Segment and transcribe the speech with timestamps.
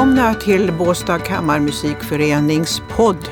[0.00, 3.28] välkomna till Båstad kammarmusikförenings podd.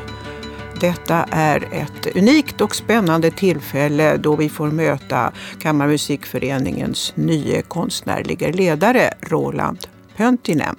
[0.81, 9.15] Detta är ett unikt och spännande tillfälle då vi får möta Kammarmusikföreningens nye konstnärliga ledare
[9.21, 10.77] Roland Pöntinen.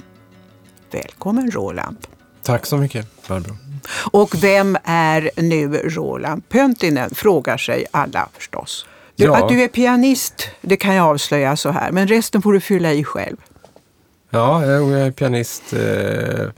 [0.91, 1.97] Välkommen Roland.
[2.43, 3.57] Tack så mycket Barbro.
[4.11, 7.09] Och vem är nu Roland Pöntinen?
[7.09, 8.85] Frågar sig alla förstås.
[9.15, 9.37] Ja.
[9.37, 11.91] Att du är pianist, det kan jag avslöja så här.
[11.91, 13.37] Men resten får du fylla i själv.
[14.29, 16.49] Ja, jag är pianist eh,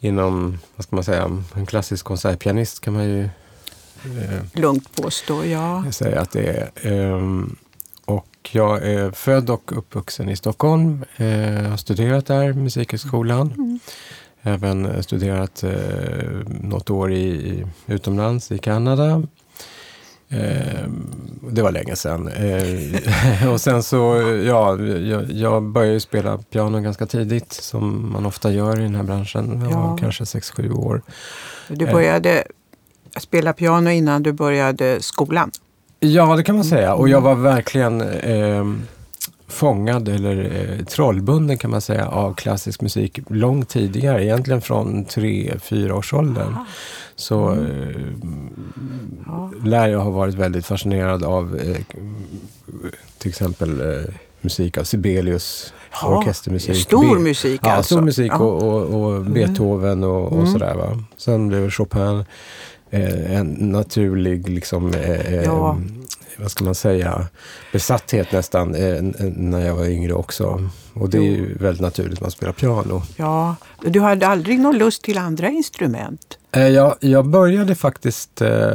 [0.00, 5.84] inom, vad ska man säga, en klassisk konsertpianist kan man ju eh, Lugnt påstå, ja.
[5.90, 6.70] säga att det är.
[6.82, 7.56] Ehm,
[8.04, 11.04] och jag är född och uppvuxen i Stockholm.
[11.16, 13.80] Eh, har studerat där, Musikhögskolan.
[14.42, 15.72] Även eh, studerat eh,
[16.46, 19.22] något år i, utomlands, i Kanada.
[20.32, 20.88] Eh,
[21.50, 22.28] det var länge sedan.
[22.28, 23.96] Eh, och sen så,
[24.46, 29.02] ja, jag, jag började spela piano ganska tidigt, som man ofta gör i den här
[29.02, 29.60] branschen.
[29.70, 29.96] Jag var Ja.
[30.00, 31.02] kanske 6-7 år.
[31.68, 31.92] Du Eh.
[31.92, 32.44] började
[33.20, 35.50] spela piano innan du började skolan.
[36.00, 36.94] Ja, det kan man säga.
[36.94, 38.64] Och jag var verkligen eh,
[39.48, 40.36] fångad eller
[40.78, 44.24] eh, trollbunden kan man säga av klassisk musik långt tidigare.
[44.24, 46.56] Egentligen från tre fyra års åldern.
[47.16, 47.58] Så eh,
[49.26, 49.50] Ja.
[49.64, 51.76] lär jag ha varit väldigt fascinerad av eh,
[53.18, 56.76] till exempel eh, musik av Sibelius, Ja, orkestermusik.
[56.76, 57.94] Stor Be- musik Ja, alltså.
[57.94, 58.38] stor musik Ja.
[58.38, 60.52] och, och, och Beethoven och, och Mm.
[60.52, 60.74] sådär.
[60.74, 61.04] Va?
[61.16, 62.24] Sen blev Chopin
[62.90, 65.76] eh, en naturlig, liksom, eh, eh.
[66.38, 67.26] Vad ska man säga,
[67.72, 69.02] besatthet nästan eh,
[69.36, 70.68] när jag var yngre också.
[70.94, 73.02] Och det är ju väldigt naturligt man spelar piano.
[73.16, 76.38] Ja, du hade aldrig någon lust till andra instrument?
[76.52, 78.74] Eh, jag, jag började faktiskt eh,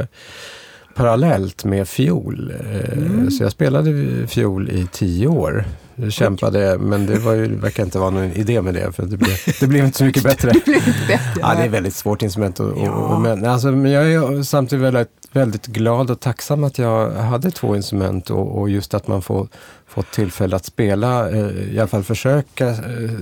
[0.95, 2.53] parallellt med fiol.
[2.71, 3.31] Eh, Mm.
[3.31, 5.65] Så jag spelade fiol i tio år.
[5.99, 9.05] Jag kämpade, men det var ju, det verkar inte vara någon idé med det, för
[9.05, 10.51] det blev, det blev inte så mycket bättre.
[10.51, 11.39] Det blev inte bättre.
[11.41, 12.59] Ja, det är ett väldigt svårt instrument.
[12.59, 12.91] Och, Ja.
[12.91, 17.51] och, men, alltså, men jag är samtidigt väldigt, väldigt glad och tacksam att jag hade
[17.51, 19.47] två instrument och, och just att man får
[19.87, 22.75] fått tillfälle att spela, eh, i alla fall försöka eh,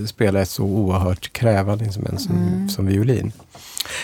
[0.08, 2.69] spela ett så oerhört krävande instrument som, Mm.
[2.69, 3.31] som violin.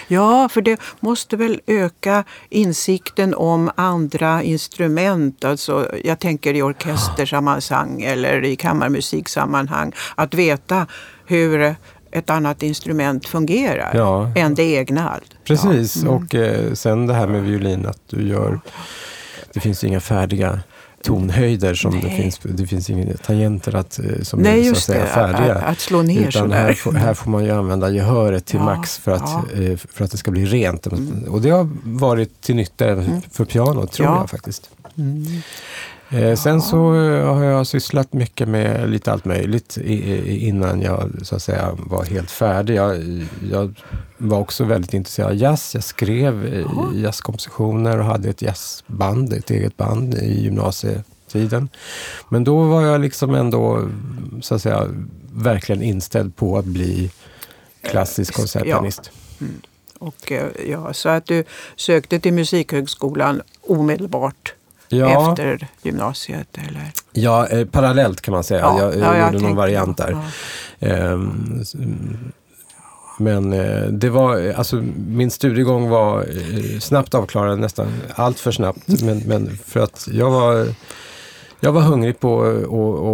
[0.08, 5.46] Ja, för det måste väl öka insikten om andra instrument.
[5.46, 9.92] Alltså, jag tänker i orkestersammanhang eller i kammarmusiksammanhang.
[10.16, 10.88] Att veta
[11.26, 11.76] hur
[12.12, 14.32] ett annat instrument fungerar Ja.
[14.36, 15.20] än det egna.
[15.44, 16.02] Precis, Ja.
[16.10, 16.14] Mm.
[16.24, 18.60] och eh, sen det här med violin att du gör,
[19.54, 20.60] det finns inga färdiga
[21.04, 22.18] tonhöjder som det Nej.
[22.22, 25.08] finns, det finns inga tangenter att, eh, som Nej, är så att säga det.
[25.08, 25.56] färdiga.
[25.56, 28.66] Att, att slå ner Utan här får, här får man ju använda gehöret till Ja,
[28.66, 29.22] max för att,
[29.56, 29.62] ja.
[29.62, 30.88] eh, för att det ska bli rent.
[31.28, 34.18] Och det har varit till nytta även för piano, tror Ja.
[34.20, 34.70] jag faktiskt.
[34.98, 35.26] Mm.
[36.12, 39.78] Eh, sen så eh, har jag sysslat mycket med lite allt möjligt
[40.26, 42.76] innan jag så att säga var helt färdig.
[42.76, 42.98] Jag,
[43.52, 43.74] jag
[44.18, 45.74] var också väldigt intresserad av jazz.
[45.74, 46.66] Jag skrev eh,
[47.02, 51.70] jazzkompositioner och hade ett jazzband, ett eget band i gymnasietiden.
[52.30, 53.90] Men då var jag liksom ändå
[54.42, 54.88] så att säga
[55.34, 57.12] verkligen inställd på att bli
[57.82, 58.36] klassisk Ja.
[58.38, 59.12] konsertpianist.
[60.00, 60.32] Och,
[60.68, 61.44] ja, så att du
[61.76, 64.54] sökte till Musikhögskolan omedelbart
[64.92, 66.58] Ja, efter gymnasiet?
[66.68, 66.92] Eller?
[67.12, 68.60] ja eh, parallellt kan man säga.
[68.60, 70.18] Ja, jag, jag ja, jag gjorde någon variant där.
[70.80, 71.64] mm,
[73.20, 79.02] Men eh, det var, alltså min studiegång var eh, snabbt avklarad, nästan allt för snabbt.
[79.04, 80.68] Men, men för att jag var,
[81.60, 82.42] jag var hungrig på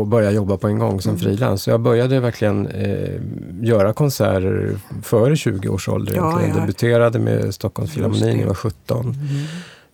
[0.01, 1.63] att- börja jobba på en gång som frilans.
[1.63, 3.21] Så jag började verkligen eh,
[3.61, 6.15] göra konserter före 20 års ålder.
[6.15, 6.55] Ja, egentligen.
[6.55, 6.61] ja.
[6.61, 9.17] Debuterade med Stockholms Just Filharmoni när jag var 17.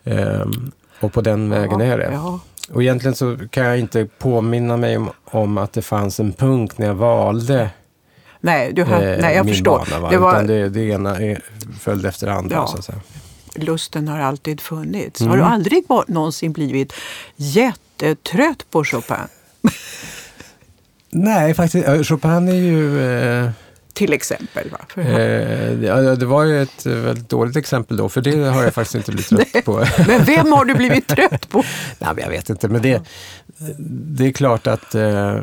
[0.03, 0.71] Ehm,
[1.03, 2.09] och på den vägen är det.
[2.13, 2.39] Ja,
[2.71, 6.77] Och egentligen så kan jag inte påminna mig om, om att det fanns en punkt
[6.77, 7.69] när jag valde
[8.43, 9.85] nej, du har, eh, nej, jag min förstår.
[9.89, 9.99] bana.
[9.99, 10.09] Va?
[10.09, 11.17] Det var, Utan det, det ena
[11.79, 12.55] följde efter det andra.
[12.55, 12.67] Ja.
[12.67, 12.99] Så att säga.
[13.55, 15.21] Lusten har alltid funnits.
[15.21, 15.31] Mm.
[15.31, 16.93] Har du aldrig var, någonsin blivit
[17.35, 19.17] jättetrött på Chopin?
[21.09, 22.07] Nej, faktiskt.
[22.07, 23.01] Chopin är ju...
[23.01, 23.51] Eh,
[23.93, 24.69] Till exempel.
[24.69, 25.01] Va?
[25.03, 28.95] Eh, ja, det var ju ett väldigt dåligt exempel då, för det har jag faktiskt
[28.95, 29.85] inte blivit trött på.
[30.07, 31.63] Men vem har du blivit trött på?
[31.99, 33.01] Nej, jag vet inte, men det,
[33.87, 35.41] det är klart att eh, eh,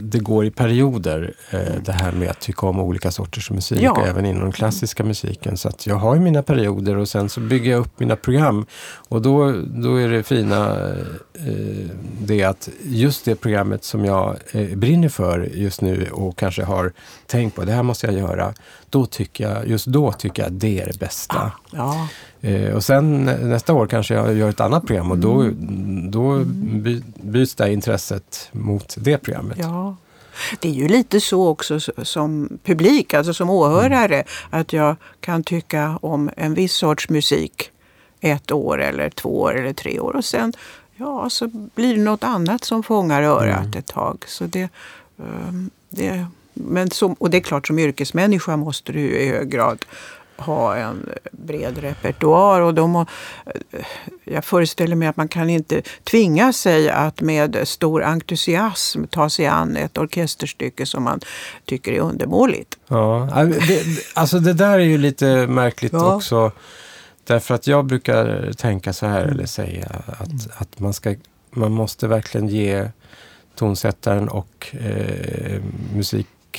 [0.00, 3.92] det går i perioder, eh, det här med att tycka om olika sorters musik, Ja.
[3.92, 5.56] och även inom den klassiska musiken.
[5.56, 8.66] Så att jag har ju mina perioder och sen så bygger jag upp mina program.
[9.08, 10.88] Och då, då är det fina
[11.34, 11.86] eh,
[12.20, 16.92] det att just det programmet som jag eh, brinner för just nu och kanske har
[17.28, 18.54] tänkt på, det här måste jag göra.
[18.90, 21.52] Då tycker jag, just då tycker jag det är det bästa.
[21.70, 22.08] Ja,
[22.40, 26.10] Eh, och sen nä- nästa år kanske jag gör ett annat program och då, Mm.
[26.10, 26.38] då
[26.78, 29.58] by, byts det intresset mot det programmet.
[29.60, 29.96] ja.
[30.60, 34.26] Det är ju lite så också som publik, alltså som åhörare, mm.
[34.50, 37.70] att jag kan tycka om en viss sorts musik
[38.20, 40.52] ett år eller två år eller tre år och sen
[40.96, 43.78] ja, så blir det något annat som fångar örat mm.
[43.78, 44.24] ett tag.
[44.28, 44.68] Så det,
[45.18, 46.26] ehm, det,
[46.60, 49.84] men som, och det är klart, som yrkesmänniska måste du i hög grad
[50.38, 52.60] ha en bred repertoar.
[52.60, 53.06] Och de,
[54.24, 59.46] jag föreställer mig att man kan inte tvinga sig att med stor entusiasm ta sig
[59.46, 61.20] an ett orkesterstycke som man
[61.64, 62.78] tycker är undermåligt.
[62.88, 63.28] Ja,
[63.68, 63.82] det,
[64.14, 66.14] alltså det där är ju lite märkligt ja.
[66.14, 66.52] också.
[67.24, 71.14] Därför att jag brukar tänka så här, eller säga att, att man, ska,
[71.50, 72.88] man måste verkligen ge
[73.54, 75.62] tonsättaren och eh,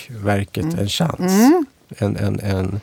[0.08, 0.80] musikverket mm.
[0.80, 1.20] en chans.
[1.20, 1.66] Mm.
[1.98, 2.80] En, en, en,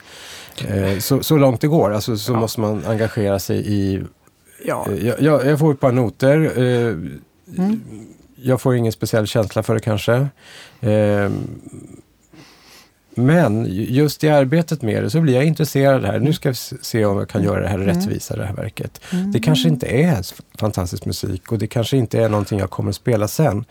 [0.69, 2.41] eh, så, så långt det går, alltså, så ja.
[2.41, 4.03] måste man engagera sig i...
[4.65, 4.87] Ja.
[4.91, 6.59] Eh, jag, jag, jag, får ett par noter.
[6.59, 6.89] Eh,
[7.59, 7.81] mm.
[8.37, 10.29] Jag får ingen speciell känsla för det kanske.
[13.19, 16.19] Men just i arbetet med det så blir jag intresserad här.
[16.19, 17.87] Nu ska vi se om jag kan göra det här mm.
[17.87, 19.01] rättvisa, det här verket.
[19.13, 19.33] Mm.
[19.33, 20.27] Det kanske inte är
[20.59, 23.65] fantastisk musik och det kanske inte är någonting jag kommer att spela sen.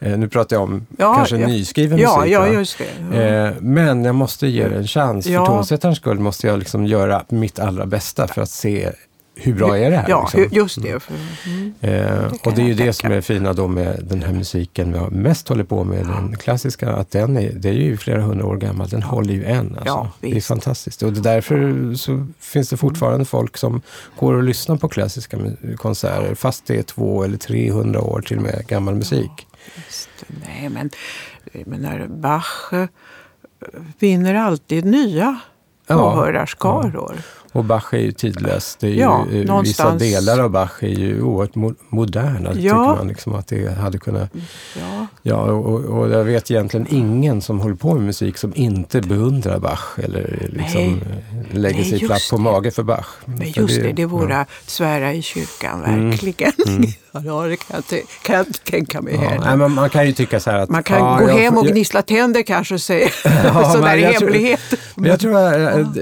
[0.00, 1.46] Eh, nu pratar jag om ja, kanske ja.
[1.46, 2.32] nyskriven ja, musik.
[2.32, 2.78] Ja, just
[3.10, 3.24] det.
[3.24, 5.26] Eh, men jag måste ge det en chans.
[5.26, 8.90] För tonsättarens skull måste jag liksom göra mitt allra bästa för att se
[9.34, 10.08] hur bra är det här?
[10.08, 10.56] Ja, liksom?
[10.58, 11.08] just det.
[11.08, 11.74] Mm.
[11.80, 14.92] Eh, det och det är ju det som är fina då med den här musiken
[14.92, 18.22] vi har mest håller på med, den klassiska, att den är, det är ju flera
[18.22, 19.66] hundra år gammal, den håller ju än.
[19.66, 19.84] Alltså.
[19.86, 21.02] Ja, det är fantastiskt.
[21.02, 23.82] Och det därför så finns det fortfarande folk som
[24.18, 25.38] går och lyssnar på klassiska
[25.76, 29.46] konserter, fast det är två eller 300 år till och med gammal musik.
[29.74, 29.82] Ja,
[30.46, 30.90] Nej, men
[31.66, 32.86] menar, Bach eh,
[33.98, 35.40] vinner alltid nya
[35.88, 37.14] åhörarskaror.
[37.16, 37.39] Ja.
[37.52, 38.76] Och Bach är ju tidlös.
[38.80, 40.02] Det är ja, ju, någonstans...
[40.02, 41.54] Vissa delar av Bach är ju oerhört
[41.88, 42.50] moderna.
[42.54, 42.54] Ja.
[42.54, 44.30] tycker man liksom att det hade kunnat...
[44.78, 49.00] Ja, ja och, och jag vet egentligen ingen som håller på med musik som inte
[49.00, 51.00] beundrar Bach eller liksom Nej.
[51.50, 53.06] lägger Nej, sig platt på mage för Bach.
[53.24, 54.40] Men just det, det, det vore ja.
[54.40, 56.10] att svära i kyrkan, mm.
[56.10, 56.52] verkligen.
[56.66, 56.90] Mm.
[57.12, 59.56] Ja, det kan jag, kan jag inte tänka mig ja, heller.
[59.56, 60.68] men man kan ju tycka så här att...
[60.68, 64.02] Man kan ja, gå jag, hem och gnissla tänder kanske och säga ja, sådär i
[64.02, 64.60] hemlighet.
[64.94, 65.96] Men jag tror att,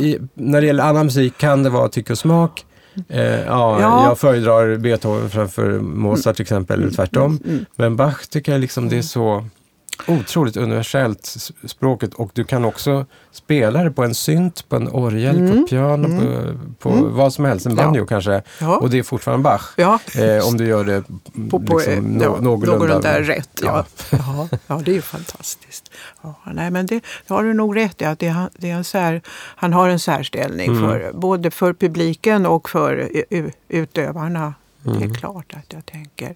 [0.00, 2.64] i, när det gäller annan musik kan det vara tycke och smak.
[3.08, 7.24] Eh, ja, ja, Jag föredrar Beethoven framför Mozart till exempel, eller tvärtom.
[7.24, 7.64] Mm, mm.
[7.76, 9.44] Men Bach tycker jag liksom det är så
[10.06, 11.36] otroligt universellt
[11.66, 15.56] språket och du kan också spela det på en synt, på en orgel, mm.
[15.56, 16.74] på piano, mm.
[16.78, 17.14] på, på mm.
[17.14, 18.06] vad som helst, en banjo ja.
[18.06, 18.42] kanske.
[18.60, 18.76] Ja.
[18.76, 19.72] Och det är fortfarande Bach.
[19.76, 19.98] Ja.
[20.14, 21.04] Eh, om du gör det
[21.50, 23.60] på, på, liksom, no, ja, någorlunda, någorlunda rätt.
[23.62, 23.84] Ja.
[24.10, 24.48] Ja.
[24.66, 24.80] Ja.
[24.84, 25.90] det är ju fantastiskt.
[26.22, 28.84] Ja, nej, men det, det har du nog rätt i, att det, det är en
[28.84, 29.22] sär,
[29.56, 30.80] han har en särställning mm.
[30.80, 33.10] för, både för publiken och för
[33.68, 34.54] utövarna.
[34.86, 34.98] Mm.
[34.98, 35.16] Det är mm.
[35.16, 36.34] klart att jag tänker.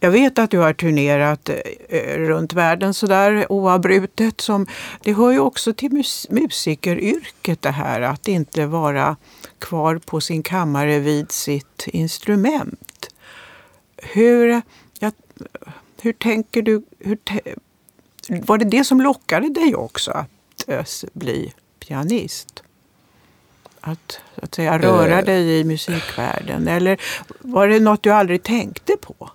[0.00, 1.48] Jag vet att du har turnerat
[1.88, 4.40] eh, runt världen sådär oavbrutet.
[4.40, 4.66] Som,
[5.02, 9.16] det hör ju också till mus musikeryrket det här att inte vara
[9.58, 13.14] kvar på sin kammare vid sitt instrument.
[13.96, 14.62] Hur,
[14.98, 15.12] ja,
[16.02, 16.82] hur tänker du?
[16.98, 17.18] Hur
[18.28, 22.59] var det det som lockade dig också att äh, bli pianist?
[23.80, 26.68] Att, att säga, röra uh, dig i musikvärlden?
[26.68, 27.00] Eller
[27.40, 29.30] var det något du aldrig tänkte på?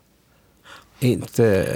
[1.00, 1.68] Inte,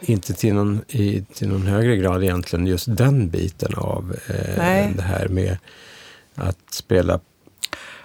[0.00, 5.02] inte till, någon, i, till någon högre grad egentligen, just den biten av eh, det
[5.02, 5.58] här med
[6.34, 7.20] att spela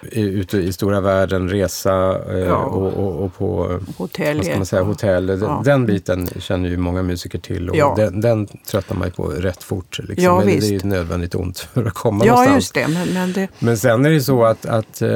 [0.02, 2.56] ute i stora världen, resa eh, ja.
[2.56, 4.36] och, och, och, på hotell.
[4.36, 5.26] Vad ska man säga, hotell.
[5.26, 5.62] Den, ja.
[5.64, 7.94] den biten känner ju många musiker till och ja.
[7.96, 9.98] den, den tröttnar man ju på rätt fort.
[9.98, 10.24] Liksom.
[10.24, 12.56] Ja, men det är ju ett nödvändigt ont för att komma ja, någonstans.
[12.56, 13.48] Just det, men, men, det...
[13.58, 15.08] men sen är det så att, att eh,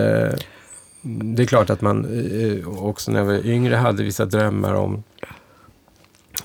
[1.02, 5.02] det är klart att man eh, också när jag var yngre hade vissa drömmar om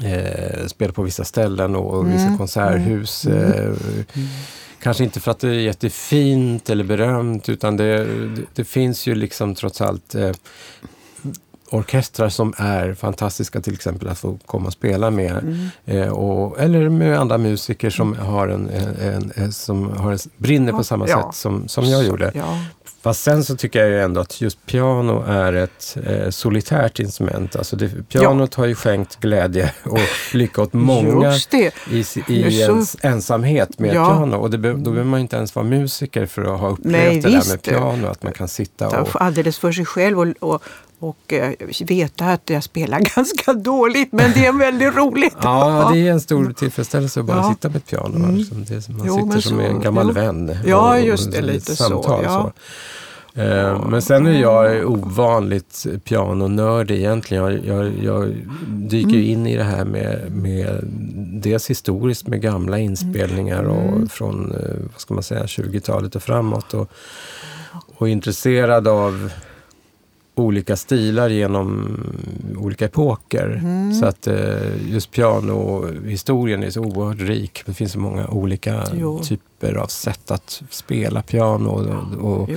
[0.04, 2.14] eh, spela på vissa ställen och, och mm.
[2.14, 3.26] vissa konserthus.
[3.26, 3.44] Mm.
[3.44, 3.78] Eh, mm.
[4.86, 9.16] Kanske inte för att det är jättefint eller berömt utan det, det, det finns ju
[9.16, 10.32] liksom trots allt eh,
[11.70, 15.38] orkestrar som är fantastiska till exempel att få komma och spela med.
[15.38, 15.70] Mm.
[15.86, 20.72] Eh, och, eller med andra musiker som, har en, en, en, som har en, brinner
[20.72, 21.24] på samma ja.
[21.24, 22.32] sätt som, som jag gjorde.
[22.36, 22.60] Ja.
[23.06, 27.56] Fast sen så tycker jag ju ändå att just piano är ett eh, solitärt instrument.
[27.56, 28.62] Alltså det, pianot ja.
[28.62, 30.00] har ju skänkt glädje och
[30.34, 31.34] lycka åt många
[31.90, 34.06] i, i ens ensamhet med ja.
[34.06, 34.38] piano.
[34.38, 37.30] Och det, då behöver man inte ens vara musiker för att ha upplevt Nej, det
[37.30, 37.48] visst.
[37.48, 38.08] där med piano.
[38.08, 39.22] Att man kan sitta och...
[39.22, 40.64] Alldeles för sig själv och, och
[41.00, 41.52] och eh,
[41.88, 45.36] veta att jag spelar ganska dåligt men det är väldigt roligt.
[45.42, 47.54] ja, det är en stor tillfredsställelse att bara ja.
[47.54, 48.16] sitta med ett piano.
[48.16, 48.46] Mm.
[48.50, 50.14] Det, man jo, sitter som så, en gammal jo.
[50.14, 50.58] vän.
[50.66, 52.24] Ja, just det, lite samtal, så.
[52.24, 52.32] Ja.
[52.44, 52.52] så.
[53.38, 57.44] Eh, men sen är jag ovanligt pianonörd egentligen.
[57.44, 58.36] Jag, jag, jag
[58.68, 60.80] dyker in i det här med, med
[61.42, 64.10] dels historiskt med gamla inspelningar och mm.
[64.10, 66.74] från eh, vad ska man säga, 20-talet och framåt.
[66.74, 66.92] Och,
[67.98, 69.32] och intresserad av
[70.36, 71.98] olika stilar genom
[72.58, 73.62] olika epoker.
[73.64, 73.94] Mm.
[73.94, 77.64] Så att eh, just pianohistorien är så oerhört rik.
[77.66, 79.20] Det finns så många olika jo.
[79.20, 81.70] typer av sätt att spela piano.
[81.70, 82.50] Och, och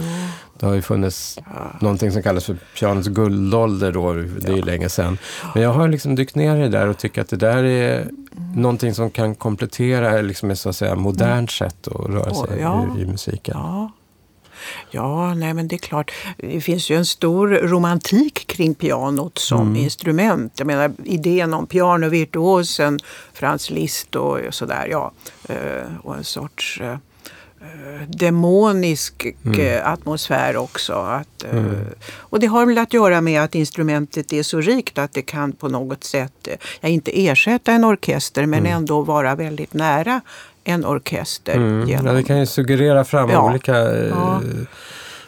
[0.60, 1.78] det har ju funnits ja.
[1.80, 5.18] någonting som kallas för pianots guldålder då, det är ju länge sedan.
[5.54, 8.00] Men jag har liksom dykt ner i det där och tycker att det där är
[8.02, 8.16] mm.
[8.54, 11.48] någonting som kan komplettera liksom ett så att säga modernt mm.
[11.48, 12.86] sätt att röra sig oh, ja.
[12.98, 13.54] i, i, musiken.
[13.56, 13.92] Ja.
[14.90, 16.12] Ja, nej men det är klart.
[16.36, 19.76] Det finns ju en stor romantik kring pianot som mm.
[19.76, 20.52] instrument.
[20.56, 22.98] Jag menar idén om pianovirtuosen
[23.32, 24.88] Franz Liszt och sådär.
[24.90, 25.12] Ja,
[25.48, 26.96] eh, och en sorts eh,
[28.08, 29.60] demonisk mm.
[29.60, 30.92] Eh, atmosfär också.
[30.92, 31.76] Att, mm.
[32.10, 35.52] Och det har väl att göra med att instrumentet är så rikt att det kan
[35.52, 36.48] på något sätt,
[36.80, 38.72] ja, inte ersätta en orkester men mm.
[38.72, 40.20] ändå vara väldigt nära
[40.64, 41.56] en orkester.
[41.56, 41.88] Mm.
[41.88, 42.06] Genom...
[42.06, 43.50] Ja, det kan ju suggerera fram ja.
[43.50, 44.40] olika eh, ja.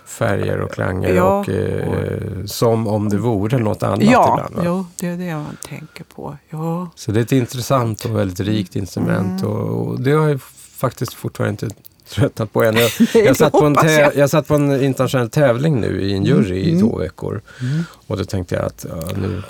[0.06, 1.38] färger och klanger ja.
[1.38, 4.38] och eh, som om det vore något annat ja.
[4.48, 4.66] ibland.
[4.66, 6.36] Jo, det är det man tänker på.
[6.50, 6.90] Ja.
[6.94, 9.52] Så det är ett intressant och väldigt rikt instrument mm.
[9.52, 10.42] och, och, det har jag
[10.76, 11.76] faktiskt fortfarande inte
[12.10, 12.76] tröttnat på än.
[13.14, 14.16] Jag, satt på en jag.
[14.16, 16.76] jag satt på en internationell tävling nu i en jury mm.
[16.76, 17.84] i två veckor mm.
[18.06, 19.42] och då tänkte jag att ja, nu,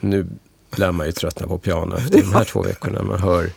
[0.00, 0.26] nu
[0.76, 3.02] lär man ju tröttna på piano efter de här två veckorna.
[3.02, 3.50] Man hör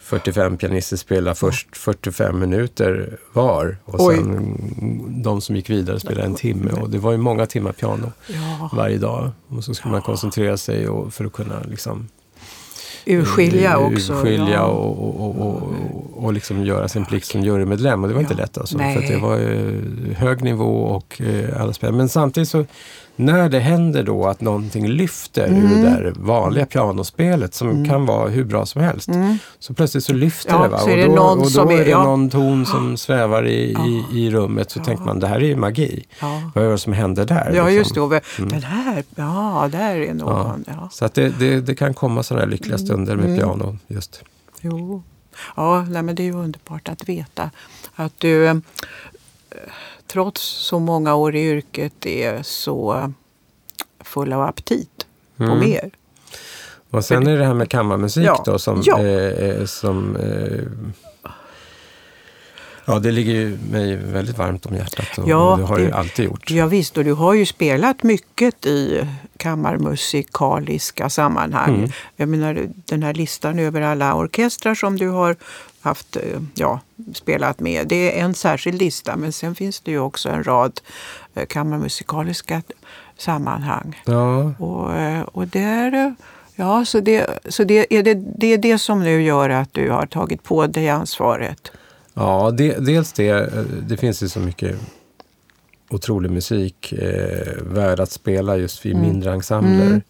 [0.00, 4.16] 45 pianister spela först 45 minuter var och Oj.
[4.16, 6.72] sen de som gick vidare spelade en timme.
[6.72, 8.70] Och det var ju många timmar piano ja.
[8.72, 9.30] varje dag.
[9.48, 12.08] Och så skulle man koncentrera sig och, för att kunna liksom
[13.06, 14.12] urskilja eh, också.
[14.12, 14.64] Urskilja ja.
[14.64, 18.02] och, och, och, och, och liksom göra sin plikt som jurymedlem.
[18.02, 18.78] Och det var inte lätt alltså.
[18.78, 18.94] Nej.
[18.94, 19.38] För det var
[20.14, 21.98] hög nivå och eh, alla spelade.
[21.98, 22.64] Men samtidigt så
[23.16, 25.64] när det händer då att någonting lyfter mm.
[25.64, 27.88] ur det där vanliga pianospelet som mm.
[27.88, 29.08] kan vara hur bra som helst.
[29.08, 29.38] Mm.
[29.58, 30.68] Så plötsligt så lyfter ja, det.
[30.68, 30.78] Va?
[30.82, 32.04] och då, och då är, är det ja.
[32.04, 33.86] någon ton som svävar i, ja.
[33.86, 34.70] i, i, rummet.
[34.70, 34.84] Så ja.
[34.84, 36.06] tänker man, det här är ju magi.
[36.54, 37.52] Vad är det som händer där?
[37.54, 37.76] Ja, liksom?
[37.76, 38.42] just det.
[38.42, 38.50] Mm.
[38.50, 40.64] Den här, ja, där är någon.
[40.90, 42.86] Så att det, det, det, kan komma sådana här lyckliga mm.
[42.86, 43.38] stunder med mm.
[43.38, 43.78] piano.
[43.86, 44.22] just.
[44.60, 45.02] Jo.
[45.56, 47.50] Ja, nej, men det är ju underbart att veta
[47.94, 48.60] att du
[50.06, 53.12] trots så många år i yrket är så
[54.00, 55.58] full av aptit på mm.
[55.58, 55.90] mer.
[56.90, 59.02] Och sen är det här med kammarmusik ja, då som, ja.
[59.02, 60.62] eh, som eh,
[62.88, 65.92] Ja, det ligger ju mig väldigt varmt om hjärtat och, ja, det har det ju
[65.92, 66.50] alltid gjort.
[66.50, 71.74] Ja, visst, och du har ju spelat mycket i kammarmusikaliska sammanhang.
[71.74, 71.90] Mm.
[72.16, 75.36] Jag menar den här listan över alla orkestrar som du har
[75.86, 76.80] haft, eh, ja,
[77.14, 77.88] spelat med.
[77.88, 80.80] Det är en särskild lista men sen finns det ju också en rad
[81.34, 82.62] eh, kammarmusikaliska
[83.18, 84.02] sammanhang.
[84.06, 84.52] Ja.
[84.58, 86.14] Och, eh, och där,
[86.56, 89.90] ja, så det, så det, är det, det är det som nu gör att du
[89.90, 91.72] har tagit på dig ansvaret.
[92.14, 93.50] Ja, det, dels det.
[93.88, 94.76] Det finns ju så mycket
[95.90, 99.08] otrolig musik eh, värd att spela just vid mm.
[99.08, 99.86] mindre ensembler.
[99.86, 100.02] Mm.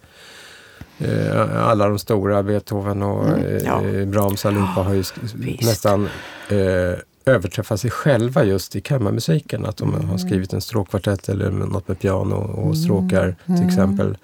[0.99, 3.83] Eh, alla de stora, Beethoven och mm, ja.
[3.83, 5.63] eh, Brahms allihopa har ju Visst.
[5.63, 6.09] nästan
[6.49, 9.67] eh, överträffa sig själva just i kammarmusiken.
[9.67, 10.09] Att de mm.
[10.09, 12.77] har skrivit en stråkkvartett eller något med piano och mm.
[12.77, 13.69] stråkar till mm.
[13.69, 14.19] exempel.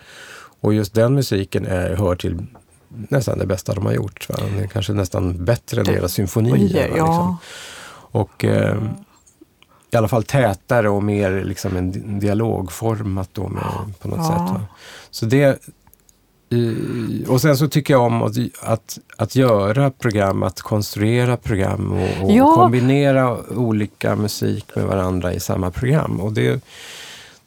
[0.60, 2.46] Och just den musiken är, hör till
[2.88, 4.28] nästan det bästa de har gjort.
[4.28, 4.36] Va?
[4.56, 6.88] Det är kanske nästan bättre än deras symfonier.
[6.88, 6.94] Ja.
[6.94, 7.36] Liksom.
[8.20, 8.82] Och eh,
[9.90, 13.62] i alla fall tätare och mer liksom en dialogformat då med,
[14.00, 14.24] på något ja.
[14.24, 14.38] sätt.
[14.38, 14.66] Va?
[15.10, 15.58] Så det,
[17.28, 22.24] och sen så tycker jag om att, att, att göra program, att konstruera program och,
[22.24, 22.54] och ja.
[22.54, 26.20] kombinera olika musik med varandra i samma program.
[26.20, 26.64] Och det,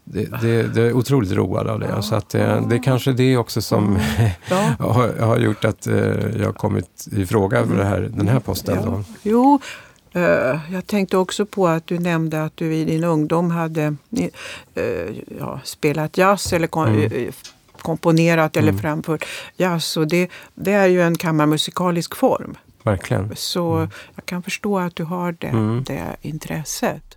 [0.03, 1.87] det, det, det är otroligt road av det.
[1.95, 2.01] Ja.
[2.01, 4.01] Så att det, eh, det är kanske det också som mm.
[4.49, 4.75] ja.
[4.79, 5.95] har, har, gjort att uh,
[6.39, 8.79] jag har kommit i fråga för här, den här posten.
[8.85, 9.03] Ja.
[9.23, 9.59] Jo,
[10.15, 13.95] uh, jag tänkte också på att du nämnde att du i din ungdom hade
[15.39, 17.31] ja, spelat jazz eller mm
[17.85, 18.81] komponerat eller mm.
[18.81, 19.25] framfört
[19.57, 19.97] jazz.
[19.97, 22.57] Och det, det är ju en kammarmusikalisk form.
[22.83, 23.35] Verkligen.
[23.35, 23.89] Så mm.
[24.15, 25.83] jag kan förstå att du har det, mm.
[25.83, 27.14] det intresset.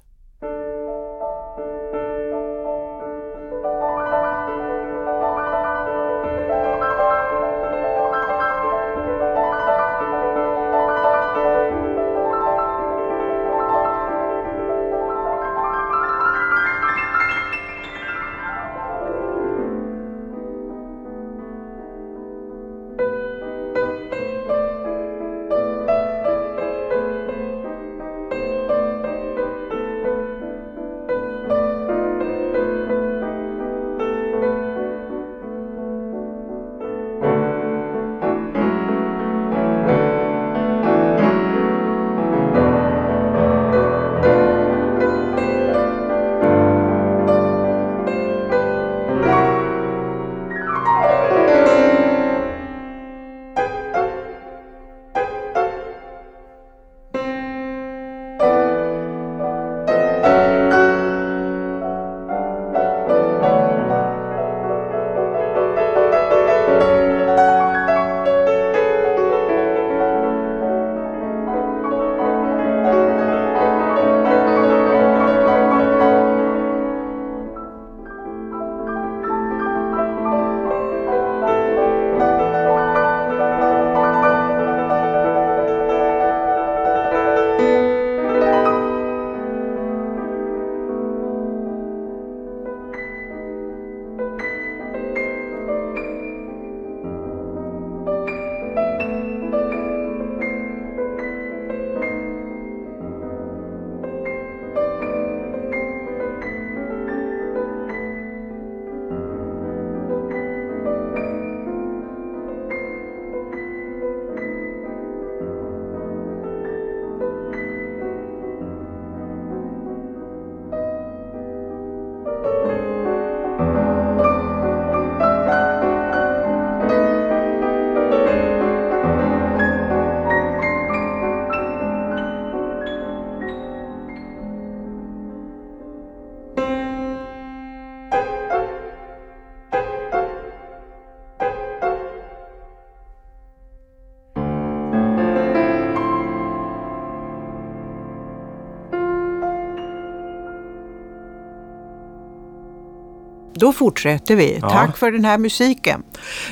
[153.59, 154.59] Då fortsätter vi.
[154.63, 154.71] Ja.
[154.71, 156.03] Tack för den här musiken.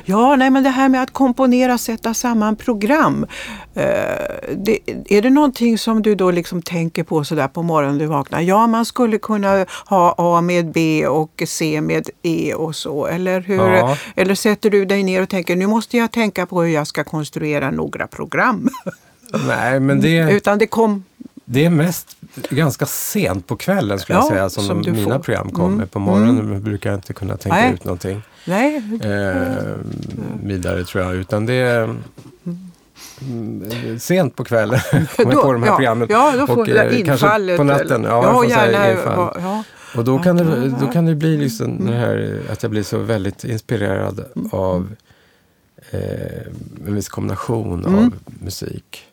[0.04, 3.26] Ja, nej men det här med att komponera, sätta samman program.
[3.74, 3.82] Eh,
[4.56, 8.40] det, är det någonting som du då liksom tänker på sådär på morgonen du vaknar?
[8.40, 13.06] Ja, man skulle kunna ha A med B och C med E och så.
[13.06, 13.96] Eller, hur, Ja.
[14.16, 17.04] eller sätter du dig ner och tänker nu måste jag tänka på hur jag ska
[17.04, 18.68] konstruera några program.
[19.46, 21.04] Nej, men det, Utan det kom...
[21.48, 22.16] det är mest
[22.50, 25.18] ganska sent på kvällen skulle jag Ja, säga som, som mina får.
[25.18, 25.74] program kommer.
[25.76, 25.88] Mm.
[25.88, 27.74] På morgonen brukar jag inte kunna tänka Nej.
[27.74, 29.74] ut någonting Nej, eh,
[30.42, 31.14] vidare tror jag.
[31.14, 31.96] Utan det är
[33.20, 34.80] mm, sent på kvällen
[35.16, 36.08] kommer jag på de här ja, programmen.
[36.10, 37.56] Ja, då får Och, det eh, kanske infallet.
[37.56, 37.90] på natten.
[38.04, 38.92] eller- Ja, jag får gärna.
[38.92, 39.36] infall.
[39.40, 39.64] Ja.
[39.96, 40.76] Och då kan, det, Ja.
[40.86, 44.94] då kan det bli liksom det här att jag blir så väldigt inspirerad av
[45.90, 46.00] eh,
[46.86, 47.98] en viss kombination Mm.
[48.04, 48.12] av
[48.44, 49.04] musik.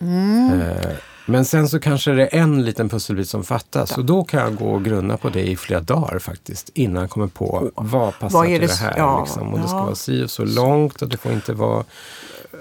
[0.00, 0.92] Eh,
[1.26, 4.56] men sen så kanske det är en liten pusselbit som fattas och då kan jag
[4.56, 8.38] gå och grunna på det i flera dagar faktiskt innan jag kommer på vad passar
[8.38, 8.94] Vad är till det det här.
[8.98, 9.52] ja, liksom.
[9.54, 9.84] Och det ska ja.
[9.84, 11.84] vara si och så långt och det får inte vara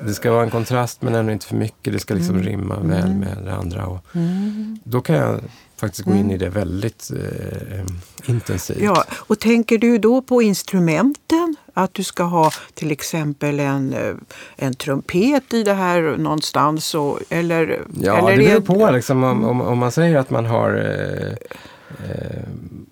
[0.06, 1.93] det ska vara en kontrast men ändå inte för mycket.
[1.93, 2.47] Det ska liksom Mm.
[2.47, 3.86] rimma väl med det andra.
[3.86, 4.06] Och
[4.84, 5.39] Då kan jag
[5.78, 7.86] faktiskt gå in i det väldigt eh,
[8.26, 8.78] intensivt.
[8.78, 8.93] Mm.
[8.95, 11.56] Ja, och tänker du då på instrumenten?
[11.74, 14.14] Att du ska ha till exempel en, eh,
[14.56, 16.96] en trumpet i det här någonstans?
[16.96, 18.92] Och, eller, Ja, eller det beror på.
[18.92, 20.70] Liksom, om, om, om man säger att man har...
[20.76, 21.32] Eh,
[22.10, 22.44] eh,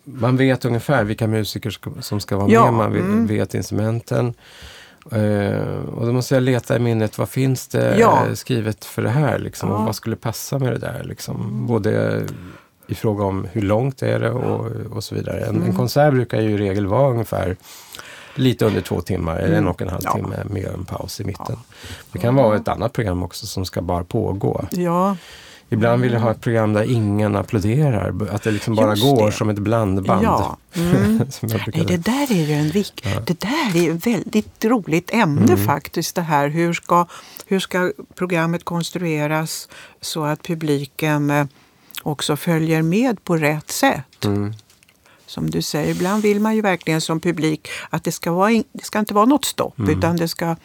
[0.04, 2.74] man vet ungefär vilka musiker som ska vara Ja, med.
[2.74, 2.94] Man
[3.28, 3.58] vet, mm.
[3.60, 4.34] instrumenten.
[5.12, 7.18] Eh, och då måste jag leta i minnet.
[7.18, 8.26] Vad finns det Ja.
[8.28, 9.40] eh, skrivet för det här?
[9.40, 9.76] Liksom, Ja.
[9.76, 11.04] och vad skulle passa med det där?
[11.04, 12.22] Liksom, både
[12.88, 15.40] i fråga om hur långt är det och, och så vidare.
[15.40, 15.70] En, Mm.
[15.70, 17.56] en konsert brukar ju i regel vara ungefär
[18.36, 20.26] lite under två timmar, eller en och en halv Mm.
[20.32, 20.38] Ja.
[20.38, 21.58] timme med en paus i mitten.
[22.12, 24.66] Det kan vara ett annat program också som ska bara pågå.
[24.72, 25.18] Ja,
[25.74, 28.14] Ibland vill jag ha ett program där ingen applåderar.
[28.32, 29.32] Att det liksom bara Just går det.
[29.32, 30.24] som ett blandband.
[30.24, 30.58] ja.
[30.76, 31.18] Mm.
[31.42, 33.02] Nej, det där är ju en vik.
[33.06, 33.20] Ja.
[33.26, 35.66] Det där är ett väldigt roligt ämne Mm.
[35.66, 36.16] faktiskt.
[36.16, 37.06] Det här hur ska,
[37.46, 39.70] hur ska programmet konstrueras
[40.02, 41.46] så att publiken eh,
[42.04, 44.26] också följer med på rätt sätt.
[44.26, 44.54] Mm.
[45.32, 48.64] Som du säger, ibland vill man ju verkligen som publik att det ska, vara in,
[48.74, 49.98] det ska inte vara något stopp Mm.
[49.98, 50.56] utan det ska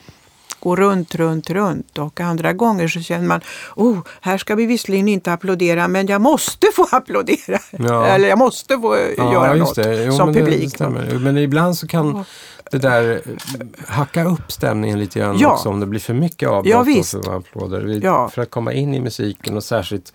[0.61, 1.99] gå runt, runt, runt.
[1.99, 3.41] Och andra gånger så känner man,
[3.77, 7.59] oh, här ska vi visserligen inte applådera men jag måste få applådera.
[7.71, 8.07] Ja.
[8.15, 10.79] Eller jag måste få göra något Jo, som publik.
[11.21, 12.25] Men ibland så kan
[12.71, 15.53] det där eh, hacka upp stämningen lite grann Ja.
[15.53, 17.81] också om det blir för mycket avbrott Ja, och för applåder.
[17.81, 18.29] Vi, Ja.
[18.29, 20.13] För att komma in i musiken och särskilt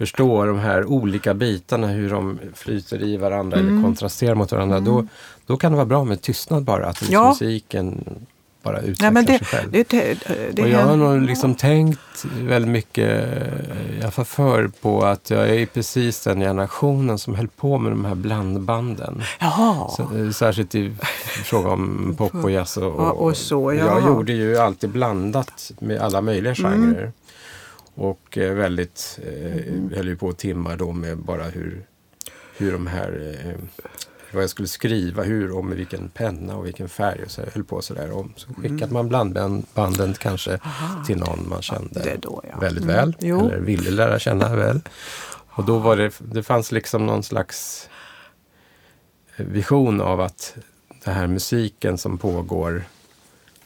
[0.00, 3.72] förstå de här olika bitarna, hur de flyter i varandra Mm.
[3.72, 4.80] eller kontrasterar mot varandra.
[4.80, 5.06] Då,
[5.46, 7.28] då kan det vara bra med tystnad bara, att liksom Ja.
[7.28, 8.04] musiken
[8.62, 9.70] bara utvecklar Nej, det, sig själv.
[9.72, 9.88] det,
[10.52, 13.28] det, och jag har nog liksom tänkt väldigt mycket,
[13.98, 17.92] i alla fall förr, på att jag är precis den generationen som höll på med
[17.92, 19.22] de här blandbanden.
[19.40, 19.88] Jaha.
[19.88, 20.92] Så, eh, särskilt i
[21.44, 22.76] fråga om pop och jazz.
[22.76, 26.94] Och, Ja, och så, jag gjorde ju alltid blandat med alla möjliga Mm.
[27.94, 29.92] Och eh, väldigt, Mm.
[29.96, 31.86] höll ju på timmar då med bara hur,
[32.56, 33.54] hur de här, eh,
[34.32, 37.22] vad jag skulle skriva, hur och med vilken penna och vilken färg.
[37.24, 38.10] Och så jag höll på sådär.
[38.10, 40.60] Och så skickade man blandbanden kanske Mm.
[40.64, 41.04] Aha.
[41.04, 42.58] till någon man kände det då, ja.
[42.60, 42.96] väldigt Mm.
[42.96, 43.16] väl.
[43.20, 43.40] Jo.
[43.46, 44.80] Eller ville lära känna väl.
[45.52, 47.88] Och då var det, det fanns liksom någon slags
[49.36, 50.54] vision av att
[51.04, 52.84] den här musiken som pågår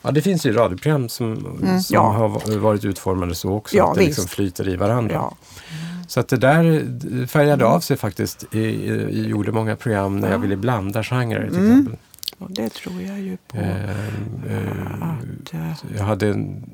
[0.05, 2.13] Ja, det finns ju radioprogram som, Mm, som ja.
[2.13, 3.77] har va- varit utformade så också.
[3.77, 4.35] Ja, att det liksom visst.
[4.35, 5.15] flyter i varandra.
[5.15, 5.37] Ja.
[6.09, 8.45] Så att det där färgade av sig faktiskt.
[8.55, 10.41] I, i, jag gjorde många program när jag Ja.
[10.43, 11.71] ville blanda genrer till Mm.
[11.71, 11.97] exempel.
[12.39, 13.57] Och det tror jag ju på.
[13.59, 16.71] Eh, eh, att, eh, jag hade en-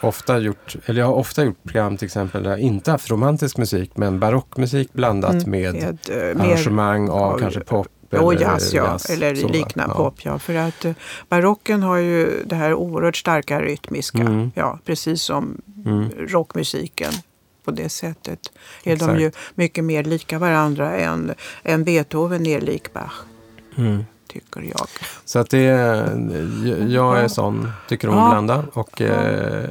[0.00, 3.56] ofta gjort, eller jag har ofta gjort program till exempel där jag inte haft romantisk
[3.58, 8.84] musik men barockmusik blandat mm, med med, eh, arrangemang av- kanske pop och jazz, ja.
[8.84, 10.04] jazz, eller liknande ja.
[10.04, 10.14] pop.
[10.24, 10.38] Ja.
[10.38, 10.92] För att eh,
[11.28, 14.18] barocken har ju det här oerhört starka rytmiska.
[14.18, 14.50] Mm.
[14.54, 16.10] Ja, precis som Mm.
[16.18, 17.12] rockmusiken.
[17.64, 18.38] På det sättet
[18.84, 19.12] är Exakt.
[19.12, 23.12] de ju mycket mer lika varandra än, än Beethoven är lik Bach,
[23.76, 24.04] Mm.
[24.28, 24.86] tycker jag.
[25.24, 25.94] Så att det är,
[26.64, 28.24] jag- jag är sån, tycker om Ja.
[28.24, 29.68] att blanda och eh,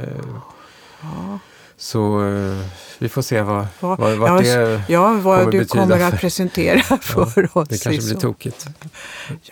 [1.02, 1.40] Ja,
[1.84, 2.66] så eh,
[3.00, 6.00] vi får se vad, Ja, vad, vart ja, det, ja kommer vad du betyda kommer
[6.00, 7.68] att för- presentera för oss.
[7.70, 8.68] det kanske blir tokigt.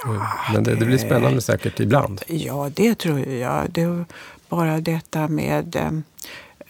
[0.06, 2.22] Ja, Men det, det blir spännande säkert ibland.
[2.28, 3.66] Ja, det tror jag.
[3.70, 4.06] Det,
[4.50, 5.92] bara detta med eh,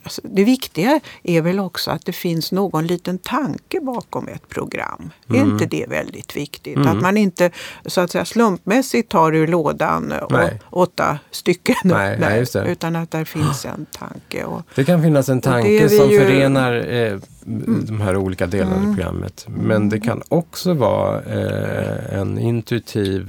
[0.03, 5.11] Alltså, det viktiga är väl också att det finns någon liten tanke bakom ett program.
[5.29, 5.41] Mm.
[5.41, 6.75] Är inte det väldigt viktigt?
[6.75, 6.87] Mm.
[6.87, 7.51] Att man inte
[7.85, 11.75] så att säga slumpmässigt tar ur lådan och, åtta stycken.
[11.83, 14.43] Nej, nej, utan att där finns en tanke.
[14.43, 16.19] Och, det kan finnas en tanke som ju...
[16.19, 17.85] förenar eh, mm.
[17.85, 18.91] de här olika delarna mm.
[18.91, 19.45] i programmet.
[19.47, 23.27] Men det kan också vara eh, en intuitiv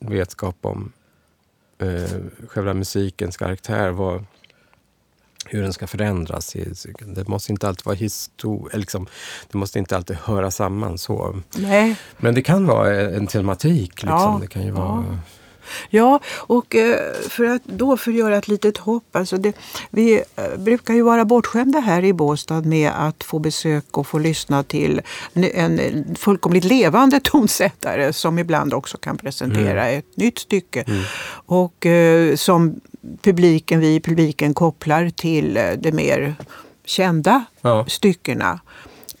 [0.00, 0.92] vetskap om
[1.78, 2.10] eh,
[2.48, 3.90] själva musikens karaktär.
[3.90, 4.24] Vad,
[5.44, 6.56] hur den ska förändras.
[7.06, 9.06] Det måste inte alltid vara histor liksom,
[9.50, 11.40] Det måste inte alltid höra samman så.
[11.56, 11.96] Nej.
[12.16, 14.02] Men det kan vara en tematik.
[14.02, 14.08] Liksom.
[14.08, 14.38] Ja.
[14.40, 15.04] Det kan ju vara...
[15.08, 15.18] Ja.
[15.90, 19.16] Ja, och eh, för att då för att göra ett litet hopp.
[19.16, 19.56] Alltså det,
[19.90, 24.18] vi eh, brukar ju vara bortskämda här i Båstad med att få besök och få
[24.18, 25.00] lyssna till
[25.34, 29.98] en fullkomligt levande tonsättare som ibland också kan presentera mm.
[29.98, 30.84] ett nytt stycke.
[30.86, 31.02] Mm.
[31.46, 32.80] Och eh, som
[33.22, 36.34] publiken, vi i publiken kopplar till det mer
[36.84, 37.86] kända ja.
[37.88, 38.60] styckena.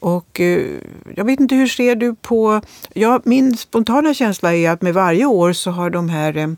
[0.00, 0.80] Och eh,
[1.16, 2.60] jag vet inte, hur ser du på...
[2.92, 6.48] Ja, min spontana känsla är att med varje år så har de här eh,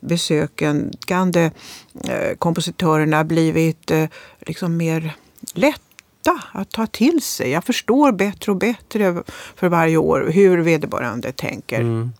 [0.00, 1.50] besökande
[2.04, 3.90] eh, kompositörerna blivit
[4.40, 5.16] liksom mer
[5.54, 7.50] lätta att ta till sig.
[7.50, 9.22] Jag förstår bättre och bättre
[9.56, 11.80] för varje år hur vederbörande tänker.
[11.80, 12.12] Mm.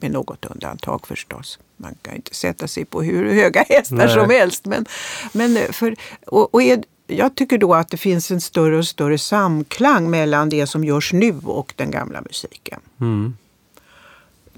[0.00, 1.58] Med något undantag förstås.
[1.80, 4.08] Man kan inte sätta sig på hur höga hästar Nej.
[4.08, 4.66] som helst.
[4.66, 4.86] Men,
[5.32, 9.18] men för, och, och är, jag tycker då att det finns en större och större
[9.18, 12.80] samklang mellan det som görs nu och den gamla musiken.
[13.00, 13.36] Mm.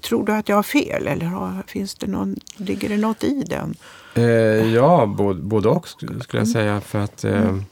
[0.00, 3.44] Tror du att jag har fel eller har, finns det någon, ligger det något i
[3.48, 3.74] den?
[4.14, 4.24] Eh,
[4.74, 6.46] ja, både, både och skulle jag mm.
[6.46, 6.80] säga.
[6.80, 7.64] För att eh, mm.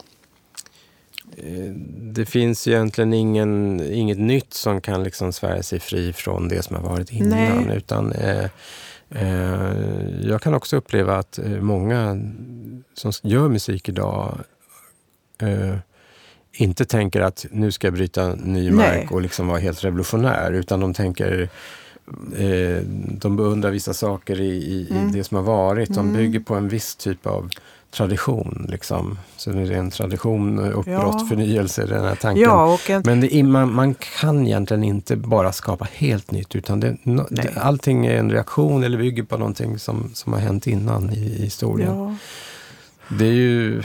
[1.37, 6.63] Eh, det finns egentligen ingen, inget nytt som kan liksom svära sig fri från det
[6.63, 7.63] som har varit innan.
[7.67, 7.77] Nej.
[7.77, 8.49] Utan eh, eh
[10.21, 12.17] jag kan också uppleva att eh, många
[12.93, 14.37] som gör musik idag
[15.37, 15.75] eh,
[16.53, 19.07] inte tänker att nu ska jag bryta ny mark Nej.
[19.11, 20.51] och liksom vara helt revolutionär.
[20.51, 21.49] Utan de tänker,
[22.37, 25.09] eh, de beundrar vissa saker i, i, mm.
[25.09, 25.89] i, det som har varit.
[25.89, 26.13] De mm.
[26.13, 27.49] bygger på en viss typ av
[27.91, 28.65] tradition.
[28.69, 29.19] Liksom.
[29.37, 31.25] Så det är en tradition, uppbrott, ja.
[31.29, 32.43] förnyelse, den här tanken.
[32.43, 33.01] Ja, en...
[33.05, 36.55] Men det, man, man, kan egentligen inte bara skapa helt nytt.
[36.55, 40.39] Utan det, no, det, allting är en reaktion eller bygger på någonting som, som har
[40.39, 41.97] hänt innan i, i historien.
[41.97, 42.15] Ja.
[43.17, 43.83] Det är ju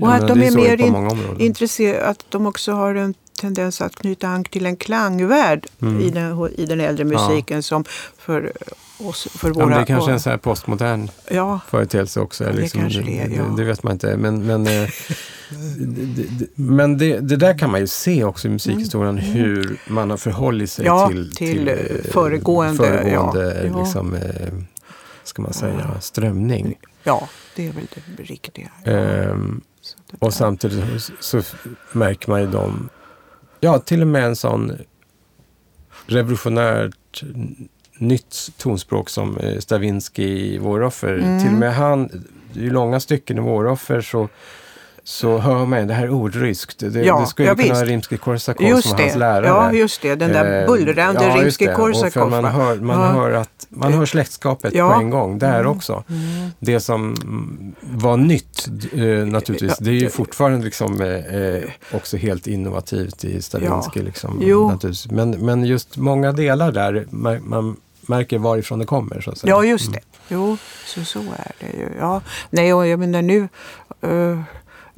[0.00, 3.94] och att de är, är mer in, intresserade, att de också har en tendens att
[3.94, 6.00] knyta an till en klangvärld mm.
[6.00, 7.84] i, den, i den äldre musiken som
[8.18, 8.52] för
[8.98, 9.70] oss, för våra...
[9.70, 11.60] Ja, det är kanske är en sån här postmodern ja.
[11.68, 12.44] företeelse också.
[12.44, 13.42] Ja, det, liksom, kanske det, är, ja.
[13.42, 14.16] det, det vet man inte.
[14.16, 14.88] Men, men, eh,
[15.78, 19.32] det, men det, det, där kan man ju se också i musikhistorien, mm.
[19.32, 24.52] hur man har förhållit sig ja, till, till, till eh, föregående, föregående liksom, eh,
[25.24, 26.74] ska man säga, strömning.
[27.02, 28.70] Ja, det är väl det riktiga.
[28.84, 29.60] Um,
[30.18, 31.42] och samtidigt så
[31.92, 32.88] märker man ju dem,
[33.60, 34.72] ja till och med en sån
[36.06, 37.22] revolutionärt
[37.98, 41.14] nytt tonspråk som eh, Stravinsky i Våroffer.
[41.14, 41.40] Mm.
[41.40, 44.28] Till och med han, i långa stycken i Våroffer så
[45.08, 46.78] så hör man det här är ordryskt.
[46.78, 49.46] Det, ja, det skulle ja, kunna vara Rimskij-Korsakov som var hans lärare.
[49.46, 50.14] Ja, just det.
[50.14, 52.30] Den där eh, bullrande eh, ja, Rimskij-Korsakov.
[52.30, 53.06] Man, hör, man, ja.
[53.06, 54.92] hör att, man hör släktskapet ja.
[54.92, 55.70] på en gång där mm.
[55.70, 56.04] också.
[56.08, 56.50] Mm.
[56.58, 57.16] Det som
[57.80, 64.02] var nytt eh, naturligtvis, det är ju fortfarande liksom, eh, också helt innovativt i Stravinsky.
[64.02, 64.64] Liksom,
[65.10, 67.76] men, men just många delar där, man, man
[68.08, 69.20] märker varifrån det kommer.
[69.20, 69.50] Så att säga.
[69.50, 69.98] Ja, just det.
[69.98, 70.02] Mm.
[70.28, 71.88] Jo, så, så är det ju.
[71.98, 72.20] Ja.
[72.50, 73.48] Nej, och jag menar nu
[74.04, 74.42] uh,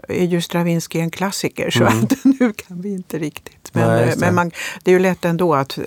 [0.09, 2.05] är ju Stravinsky en klassiker så mm.
[2.05, 3.71] att nu kan vi inte riktigt.
[3.73, 4.51] Men, Nej, men man,
[4.83, 5.79] det är ju lätt ändå att,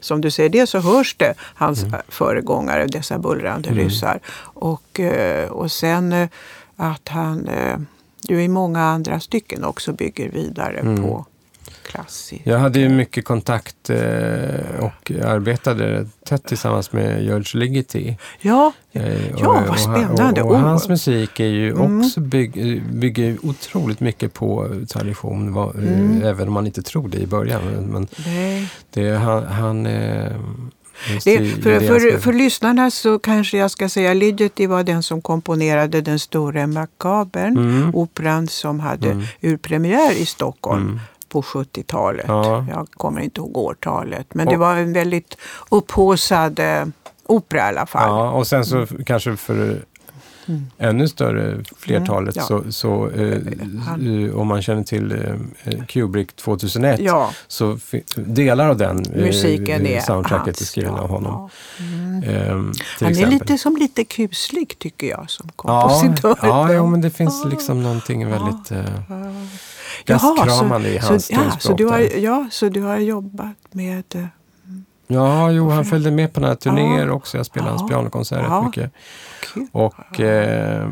[0.00, 2.00] som du säger, det så hörs det hans mm.
[2.08, 3.84] föregångare, dessa bullrande mm.
[3.84, 4.20] ryssar.
[4.40, 6.28] Och, eh, och sen eh,
[6.76, 7.78] att han eh,
[8.22, 11.02] ju i många andra stycken också bygger vidare mm.
[11.02, 11.26] på
[11.88, 12.46] klassiskt.
[12.46, 13.98] Jag hade ju mycket kontakt eh,
[14.80, 18.18] och arbetade tätt tillsammans med George Ligeti.
[18.40, 20.42] Ja, eh, ja vad spännande.
[20.42, 22.00] Och, och, och hans musik är ju mm.
[22.00, 26.22] också bygg, bygger otroligt mycket på tradition, var, mm.
[26.22, 27.62] även om man inte tror det i början.
[27.92, 28.06] Men
[28.90, 30.32] det, han, han eh,
[31.24, 36.00] det, för, för, för, lyssnarna så kanske jag ska säga Ligeti var den som komponerade
[36.00, 37.94] Den store makabern, mm.
[37.94, 39.24] operan som hade mm.
[39.42, 42.24] urpremiär i Stockholm mm på 70-talet.
[42.28, 42.66] Ja.
[42.70, 44.34] Jag kommer inte ihåg årtalet.
[44.34, 45.36] Men och, det var en väldigt
[45.70, 46.84] upphaussad eh,
[47.26, 48.08] opera i alla fall.
[48.08, 49.84] Ja, och sen så kanske för
[50.48, 50.66] Mm.
[50.78, 52.36] ännu större flertalet.
[52.36, 52.62] Mm, ja.
[52.62, 53.38] Så, så eh,
[54.26, 55.12] eh, om man känner till
[55.64, 57.78] eh, Kubrick 2001 Ja, så
[58.16, 61.50] delar av den eh, musiken är soundtracket hans, är skriven ja, av honom.
[61.78, 61.84] ja.
[61.84, 62.22] Mm.
[62.22, 66.38] Ehm, Han är lite som lite kuslig tycker jag som kompositör.
[66.42, 68.84] ja, ja, men det finns liksom någonting väldigt eh,
[70.04, 74.28] gastkramande i hans så, ja, så du har, ja, så du har jobbat med...
[75.10, 77.12] Ja, jo, han följde med på några turnéer Ja.
[77.12, 77.36] också.
[77.36, 77.88] Jag spelade hans Ja.
[77.88, 78.56] pianokonserter Ja.
[78.58, 78.92] rätt mycket.
[79.54, 79.66] Kul.
[79.72, 80.88] Och eh,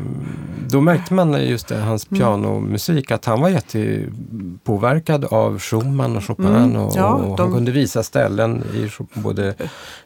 [0.69, 2.19] då märkte man just det, hans Mm.
[2.19, 6.45] pianomusik att han var jättepåverkad av Schumann och Chopin.
[6.45, 6.75] Mm.
[6.75, 9.53] Och, Ja, och de- Han kunde visa ställen i både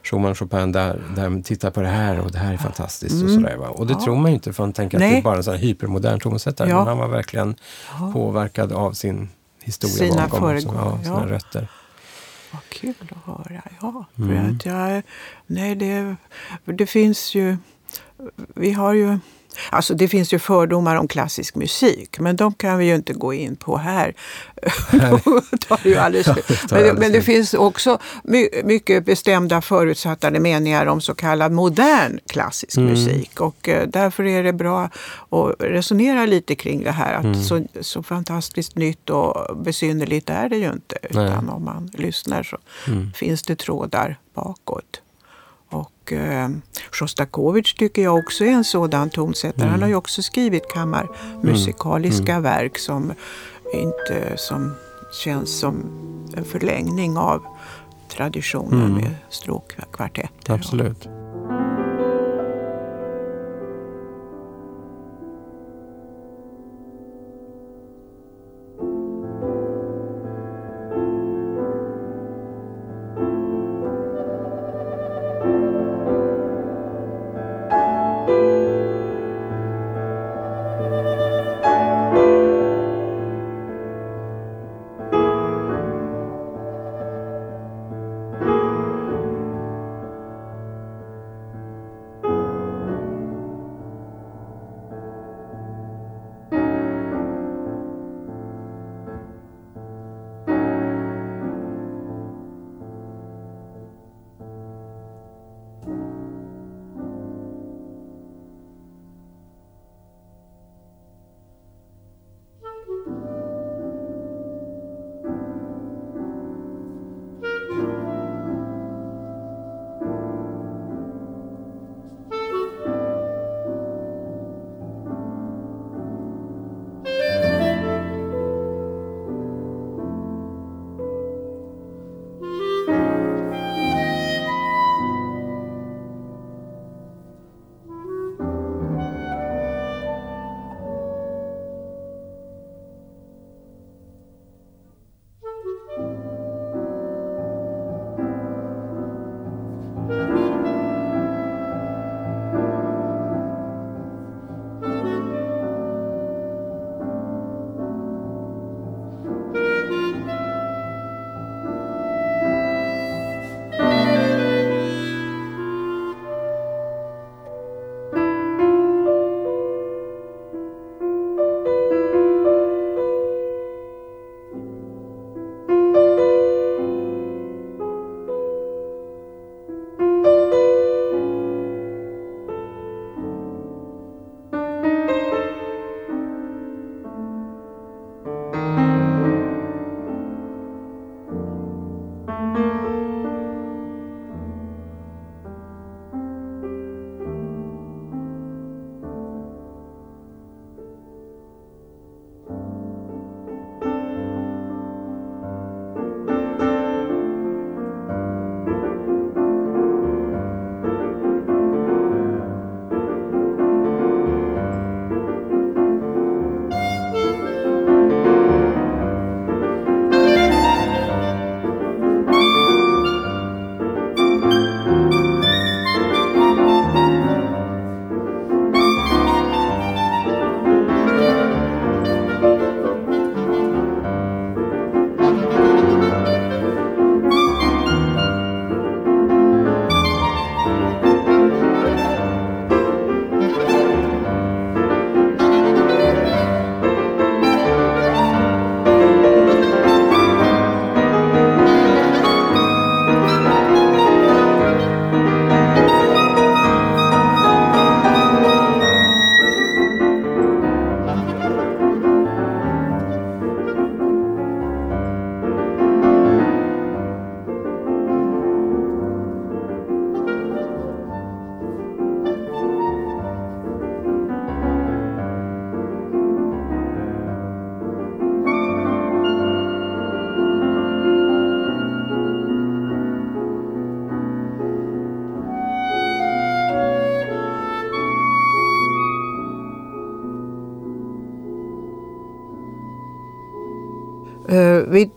[0.02, 3.14] Schumann och Chopin där, där titta på det här och det här är fantastiskt.
[3.22, 3.42] och Mm.
[3.42, 3.68] sådär, va?
[3.68, 4.04] Och det Ja.
[4.04, 5.18] tror man ju inte för man tänker att det Nej.
[5.18, 6.68] är bara en hypermodern tonsättare.
[6.70, 6.78] Ja.
[6.78, 7.54] Men han var verkligen
[8.00, 9.28] Ja, påverkad av sin
[9.62, 10.40] historia Sina bakom.
[10.40, 11.34] föregångare, ja, sina ja.
[11.34, 11.68] rötter.
[12.52, 13.62] Vad kul att höra.
[13.80, 14.56] Ja, för Mm.
[14.56, 15.02] att jag,
[15.46, 16.16] nej, det,
[16.64, 17.56] det finns ju...
[18.54, 19.18] Vi har ju...
[19.70, 23.34] Alltså det finns ju fördomar om klassisk musik, men de kan vi ju inte gå
[23.34, 24.14] in på här.
[25.68, 30.30] tar ju alldeles Ja, det men, det, men det finns också my, mycket bestämda förutsatta
[30.30, 32.90] meningar om så kallad modern klassisk Mm.
[32.90, 33.40] musik.
[33.40, 34.84] Och eh, därför är det bra
[35.30, 37.14] att resonera lite kring det här.
[37.14, 37.42] Att Mm.
[37.42, 40.96] så, så fantastiskt nytt och besynnerligt är det ju inte.
[41.10, 41.24] Nej.
[41.26, 43.12] Utan om man lyssnar så Mm.
[43.12, 45.01] finns det trådar bakåt.
[46.02, 46.48] Och eh,
[46.92, 49.68] Sjostakovitj tycker jag också är en sådan tonsättare.
[49.68, 53.12] Han har ju också skrivit kammarmusikaliska verk som
[53.74, 54.74] inte som
[55.24, 55.74] känns som
[56.36, 57.42] en förlängning av
[58.16, 58.94] traditionen Mm.
[58.94, 60.54] med stråkkvartetter.
[60.54, 61.08] Absolut.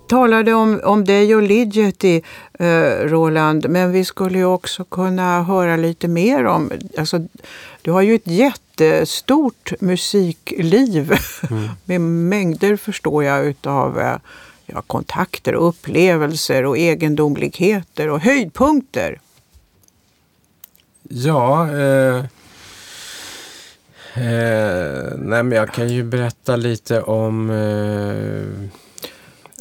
[0.07, 2.21] Talade om, om dig och Ligeti,
[2.59, 2.65] eh,
[3.05, 6.71] Roland, men vi skulle ju också kunna höra lite mer om...
[6.97, 7.27] Alltså,
[7.81, 11.13] du har ju ett jättestort musikliv
[11.49, 11.69] mm.
[11.85, 14.17] med mängder, förstår jag, utav eh,
[14.65, 19.19] ja, kontakter, upplevelser och egendomligheter och höjdpunkter.
[21.09, 22.17] Ja, eh,
[24.15, 28.69] eh, nej men jag kan ju berätta lite om eh,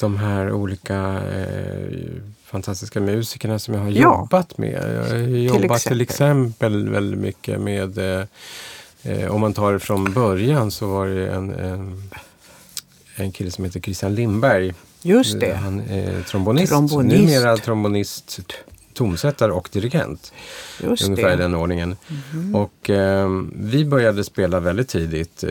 [0.05, 0.97] de här olika
[1.35, 1.99] eh,
[2.45, 4.03] fantastiska musikerna som jag har ja.
[4.03, 4.73] jobbat med.
[4.73, 8.27] Jag har jobbat till exempel, till exempel väldigt mycket med, eh,
[9.03, 12.11] eh, om man tar det från början så var det en, en,
[13.17, 14.75] en kille som heter Christian Lindberg.
[15.03, 15.55] Just det.
[15.55, 17.21] Han är trombonist, trombonist.
[17.21, 18.41] numera trombonist
[18.95, 20.33] tonsättare och dirigent.
[20.83, 21.35] Just ungefär det.
[21.35, 21.97] i den ordningen.
[22.33, 22.55] Mm.
[22.55, 25.51] Och eh, vi började spela väldigt tidigt eh,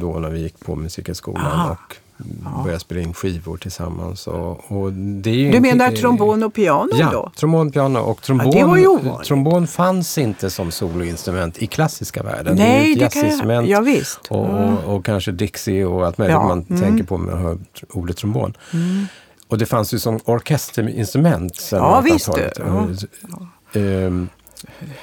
[0.00, 1.70] då när vi gick på Musikhögskolan.
[1.70, 1.96] Och
[2.44, 2.62] ja.
[2.62, 4.26] började spela in skivor tillsammans.
[4.26, 7.32] Och, och du menar trombon och piano ja, då?
[7.36, 7.98] trombon piano.
[7.98, 12.56] Och trombon, ja, det trombon fanns inte som soloinstrument i klassiska världen.
[12.56, 13.66] Nej, det, är ett det kan jag.
[13.66, 14.20] Ja, visst.
[14.28, 16.48] Och, och, och, kanske Dixie och allt möjligt ja.
[16.48, 16.82] man mm.
[16.82, 17.58] tänker på med att höra
[17.92, 18.54] ordet trombon.
[18.72, 19.06] Mm.
[19.48, 22.28] Och det fanns ju som orkesterinstrument sen Ja, visst.
[22.58, 22.88] Ja.
[23.80, 24.28] Um,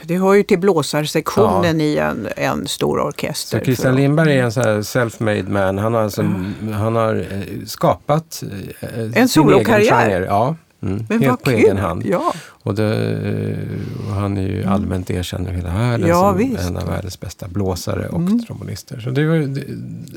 [0.04, 1.86] det hör ju till blåsarsektionen ja.
[1.86, 3.60] i en, en stor orkester.
[3.60, 5.78] Så Christian Lindberg är en self-made man.
[5.78, 6.74] Han har, alltså, mm.
[6.74, 8.44] han har eh, skapat
[8.82, 10.22] eh, en solokarriär.
[10.22, 11.60] Ja, mm, Men helt på kul.
[11.60, 12.06] egen hand.
[12.06, 12.34] Ja.
[12.64, 13.58] Och, det,
[14.08, 14.74] och han är ju mm.
[14.74, 16.70] allmänt erkänd i hela världen ja, som visst.
[16.70, 18.46] en av världens bästa blåsare och mm.
[18.46, 19.00] trombonister.
[19.00, 19.38] Så det var,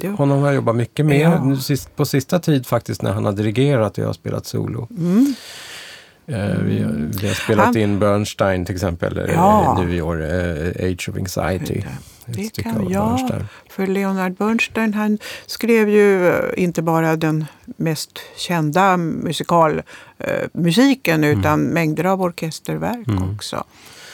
[0.01, 1.57] det, honom har jag jobbat mycket med ja.
[1.57, 4.89] sist, på sista tid faktiskt när han har dirigerat och jag har spelat solo.
[4.91, 5.35] Mm.
[6.27, 6.87] Eh, vi,
[7.21, 9.77] vi, har spelat han, in Bernstein till exempel eh, ja.
[9.81, 11.83] nu i år, uh, Age of Anxiety.
[12.27, 13.45] Det kan, ja, Bernstein.
[13.71, 17.45] för Leonard Bernstein han skrev ju inte bara den
[17.77, 21.41] mest kända musikalmusiken mm.
[21.41, 23.35] utan mängder av orkesterverk mm.
[23.35, 23.65] också.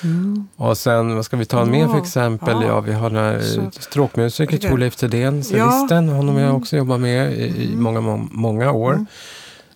[0.05, 0.49] Mm.
[0.57, 2.55] Och sen, vad ska vi ta ja, mer för exempel?
[2.55, 6.09] Ja, ja vi har den stråkmusiker Torleif Thedéen, cellisten.
[6.09, 6.15] Ja.
[6.15, 7.83] Honom har jag också jobbat med i, i mm.
[7.83, 8.01] många,
[8.31, 9.07] många år.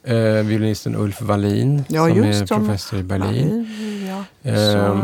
[0.04, 0.36] Mm.
[0.36, 3.66] Eh, violinisten Ulf Wallin ja, som är professor i Berlin.
[4.08, 5.00] Ja, eh,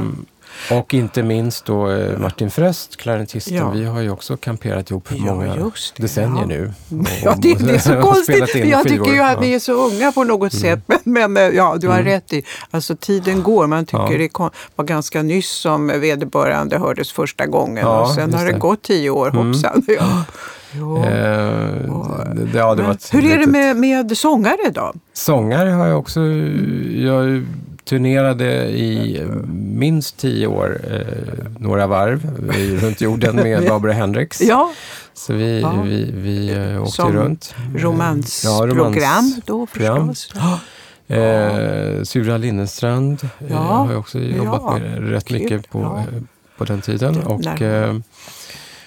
[0.71, 3.57] och inte minst då eh, Martin Fröst, klarinettisten.
[3.57, 3.71] Ja.
[3.71, 6.73] Vi har ju också kamperat ihop i många det, decennier nu.
[7.01, 8.55] Och, ja, det, det, är så konstigt.
[8.55, 10.61] Jag tycker ju att ni är så unga på något mm.
[10.63, 10.81] sätt.
[10.87, 12.07] Men, men eh, ja, du har mm.
[12.07, 12.45] rätt i.
[12.71, 13.67] Alltså tiden går.
[13.67, 17.87] Man tycker det var ganska nyss som vederbörande hördes första gången.
[17.87, 19.47] och sen har det, det gått tio år, mm.
[19.47, 19.83] hoppsan.
[19.99, 20.25] Ja.
[20.73, 20.97] Jo.
[20.97, 21.05] Eh,
[22.35, 24.93] det, ja, det hur är det med, med sångare då?
[25.13, 26.21] Sångare har jag också...
[26.97, 27.47] Jag
[27.85, 29.23] turnerade i
[29.55, 32.41] minst tio år, eh, några varv
[32.81, 34.41] runt jorden med Barbara Hendricks.
[34.41, 34.73] Ja.
[35.15, 35.83] Så vi, ja.
[35.85, 37.55] vi, vi eh, åkte Som runt.
[37.77, 40.31] romansprogram ja, romans då förstås.
[40.35, 40.61] Ja.
[41.09, 43.55] Eh, Sura Linnestrand ja.
[43.55, 46.23] eh, har jag också jobbat med rätt mycket på, eh,
[46.59, 47.23] på den tiden.
[47.23, 47.97] Och, eh,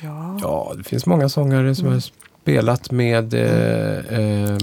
[0.03, 0.37] Ja.
[0.41, 1.93] ja, det finns många sångare som mm.
[1.93, 2.01] har
[2.41, 4.57] spelat med eh, eh,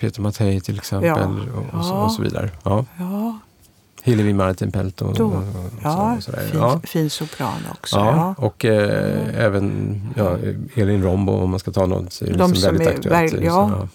[0.00, 1.26] Peter Mattei till exempel ja.
[1.26, 2.50] och, och, så, och, så, vidare.
[2.62, 2.84] Ja.
[2.98, 3.38] ja.
[4.02, 5.04] Hillevi Martin Pelto.
[5.04, 5.42] Och, och,
[5.82, 7.96] ja, så, fin, ja, fin sopran också.
[7.96, 9.34] Ja, och eh, mm.
[9.36, 10.00] även
[10.74, 13.32] Elin Rombo om man ska ta något De liksom som väldigt är, aktuellt.
[13.32, 13.88] Väl, ja.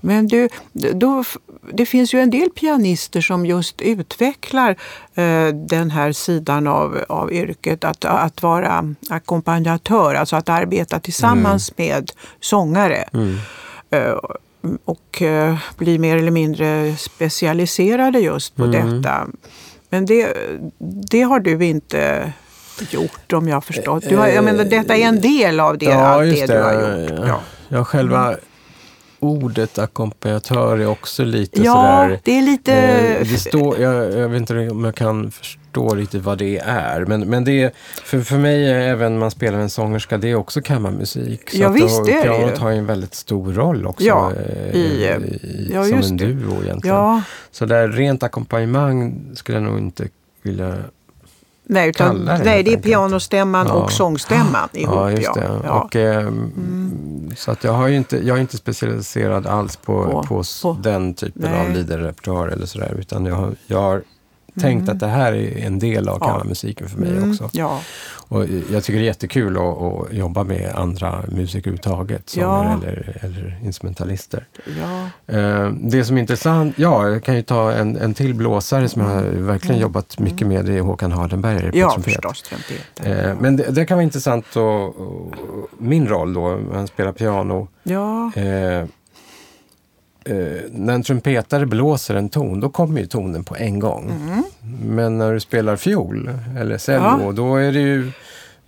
[0.00, 1.24] Men du, då,
[1.72, 4.70] det finns ju en del pianister som just utvecklar
[5.14, 11.72] eh, den här sidan av, av yrket, att, att vara ackompanjatör, alltså att arbeta tillsammans
[11.76, 11.90] mm.
[11.90, 12.10] med
[12.40, 13.04] sångare.
[13.12, 13.36] Mm.
[13.90, 14.16] Eh,
[14.84, 19.02] och eh, bli mer eller mindre specialiserade just på mm.
[19.02, 19.26] detta.
[19.88, 20.36] Men det,
[21.10, 22.32] det har du inte
[22.90, 24.04] gjort om jag förstått.
[24.08, 26.62] Du har, jag menar, detta är en del av det, ja, allt det, det, du
[26.62, 27.26] har gjort.
[27.26, 27.40] Ja.
[27.68, 28.36] Ja, själva
[29.26, 32.10] ordet ackompanjatör är också lite ja, sådär...
[32.10, 32.74] Ja, det är lite...
[32.74, 37.04] Eh, det står, jag, jag, vet inte om jag kan förstå riktigt vad det är.
[37.04, 37.72] Men, men det är,
[38.04, 41.50] för, för mig, även man spelar en sångerska, det är också kammarmusik.
[41.50, 44.06] Så ja, visst det är det Pianot har ju en väldigt stor roll också.
[44.06, 46.96] Ja, eh, i, i, ja, som en duo egentligen.
[46.96, 47.22] Ja.
[47.50, 50.08] Så där rent ackompanjemang skulle jag nog inte
[50.42, 50.74] vilja
[51.68, 53.74] Nej, utan, nej det är pianostämman ja.
[53.74, 54.94] och sångstämman ihop.
[54.94, 55.60] Ja, just det.
[55.64, 55.80] Ja.
[55.80, 57.32] Och, eh, mm.
[57.36, 60.78] Så att jag, har inte, jag är inte specialiserad alls på, på, på, på.
[60.82, 61.60] den typen nej.
[61.60, 62.96] av liederrepertoar eller sådär.
[62.98, 64.02] Utan jag, jag har
[64.60, 64.94] tänkt mm.
[64.94, 67.30] att det här är en del av kammarmusiken för mig mm.
[67.30, 67.50] också.
[67.52, 67.80] Ja.
[68.28, 72.72] Och jag tycker det är jättekul att, att jobba med andra musiker överhuvudtaget, ja.
[72.72, 74.46] eller, eller instrumentalister.
[74.80, 75.34] Ja.
[75.36, 79.02] Eh, det som är intressant, ja, jag kan ju ta en, en till blåsare som
[79.02, 79.82] jag verkligen mm.
[79.82, 80.54] jobbat mycket mm.
[80.54, 82.14] med, det är Håkan Hardenberger på ja, trumpet.
[82.14, 82.52] Förstås.
[83.02, 85.34] Eh, men det, det, kan vara intressant, och, och,
[85.78, 87.68] min roll då, han spelar piano.
[87.82, 88.32] Ja.
[88.34, 88.84] Eh,
[90.26, 90.36] eh,
[90.70, 94.10] när en trumpetare blåser en ton, då kommer ju tonen på en gång.
[94.10, 94.42] Mm.
[94.94, 97.32] Men när du spelar fiol eller cello, Ja.
[97.32, 98.10] då är det ju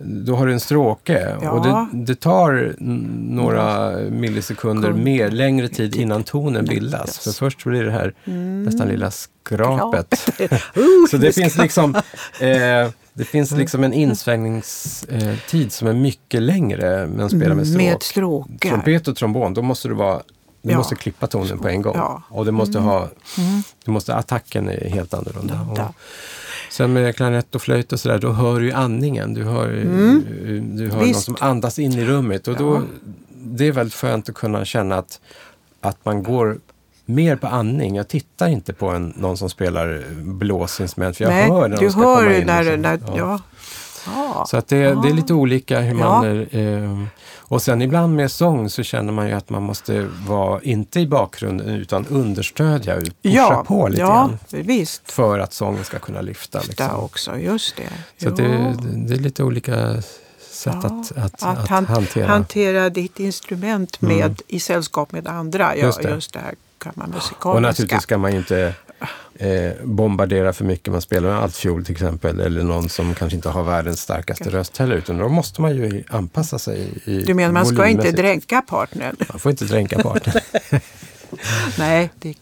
[0.01, 1.51] då har du en stråke Ja.
[1.51, 2.73] och det, det tar
[3.35, 5.03] några millisekunder Sekund.
[5.03, 7.19] mer, längre tid innan tonen bildas.
[7.19, 8.13] För först blir det här
[8.65, 10.29] nästan lilla skrapet.
[10.77, 11.95] Uh, Så det finns liksom,
[12.39, 17.81] eh, det finns liksom en insvängningstid som är mycket längre med att spela med stråk.
[17.83, 18.69] Med stråkar.
[18.69, 20.21] Trumpet och trombon, då måste du vara
[20.61, 20.77] du Ja.
[20.77, 21.93] måste klippa tonen på en gång.
[21.97, 22.23] Ja.
[22.29, 23.07] Och det måste ha,
[23.85, 25.93] du måste, attacken är helt annorlunda.
[26.71, 29.33] Sen med klarinett och flöjt och sådär, då hör du ju andningen.
[29.33, 29.67] Du hör,
[30.77, 32.47] du hör någon som andas in i rummet.
[32.47, 32.81] Och då,
[33.33, 35.19] det är väldigt skönt att kunna känna att,
[35.81, 36.57] att man går
[37.05, 37.95] mer på andning.
[37.95, 41.85] Jag tittar inte på en, någon som spelar blåsinstrument, för jag Nej, hör när du
[41.85, 42.47] de ska komma hör in.
[42.47, 42.81] när, liksom.
[42.81, 43.39] när, Ja.
[44.05, 44.45] Ja.
[44.47, 46.47] Så att det, det är lite olika hur man...
[46.51, 46.59] Ja.
[46.59, 47.03] Eh,
[47.37, 51.07] och sen ibland med sång så känner man ju att man måste vara, inte i
[51.07, 54.37] bakgrunden, utan understödja, pusha ja, på lite ja, grann.
[54.49, 55.11] visst.
[55.11, 56.61] För att sången ska kunna lyfta.
[56.67, 56.95] Liksom.
[56.95, 57.89] också, just det.
[58.23, 60.01] Så det, det är lite olika
[60.51, 62.27] sätt Ja, att, att, att att han- hantera.
[62.27, 65.75] Hantera ditt instrument med, i sällskap med andra.
[65.75, 66.39] Ja, Just just det.
[66.39, 67.49] det, här kammarmusikaliska.
[67.49, 68.73] och naturligtvis ska man inte
[69.35, 70.91] eh, bombardera för mycket.
[70.91, 74.77] Man spelar med altfiol till exempel, eller någon som kanske inte har världens starkaste röst
[74.77, 74.95] heller.
[74.95, 79.15] Utan då måste man ju anpassa sig i Du menar man ska inte dränka partnern?
[79.29, 80.33] Man får inte dränka parten.
[81.77, 82.33] nej, det,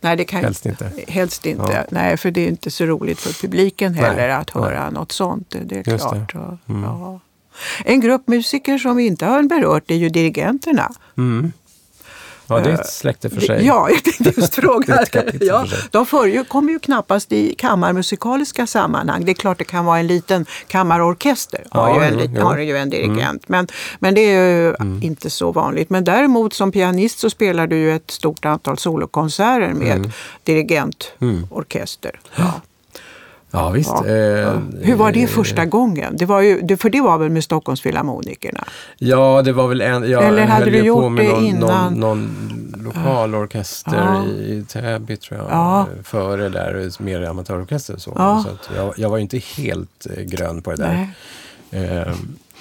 [0.00, 0.92] nej, det kan Helst inte.
[1.08, 1.72] Helst inte.
[1.72, 1.84] Ja.
[1.90, 4.64] Nej, för det är inte så roligt för publiken Nej, heller att nej.
[4.64, 5.50] höra något sånt.
[5.50, 6.26] Det, det är Just det.
[6.28, 6.34] klart.
[6.34, 7.20] Och, ja.
[7.84, 10.92] En grupp musiker som vi inte har berört är ju dirigenterna.
[11.16, 11.52] Mm.
[12.58, 13.66] Ja, det är ett släkte för sig.
[13.66, 15.04] Ja, jag tänkte just fråga.
[15.40, 19.24] Ja, de förekommer ju knappast i kammarmusikaliska sammanhang.
[19.24, 21.64] Det är klart det kan vara en liten kammarorkester.
[21.70, 22.42] Har, Ja, ju, en, jo.
[22.42, 23.48] har ju en dirigent.
[23.48, 25.02] Men, men det är ju Mm.
[25.02, 25.90] inte så vanligt.
[25.90, 30.10] Men däremot som pianist så spelar du ju ett stort antal solokonserter med Mm.
[30.44, 32.20] dirigentorkester.
[32.36, 32.60] Ja.
[33.54, 33.90] Ja, visst.
[33.90, 34.58] Ja, Eh.
[34.80, 36.16] Hur var det eh, första gången?
[36.16, 38.64] Det var ju, det, för det var väl med Stockholmsfilharmonikerna?
[38.98, 40.10] Ja, det var väl en...
[40.10, 41.94] Jag Eller hade du gjort på med det någon, innan?
[41.94, 44.24] Någon, någon lokal orkester Ja.
[44.26, 45.48] i, Täby, tror jag.
[45.50, 45.86] Ja.
[46.04, 47.96] Före där, mer amatörorkester.
[47.96, 48.44] Så, Ja.
[48.62, 50.92] så jag, jag var inte helt eh, grön på det där.
[50.94, 51.10] Nej.
[51.72, 52.12] Eh,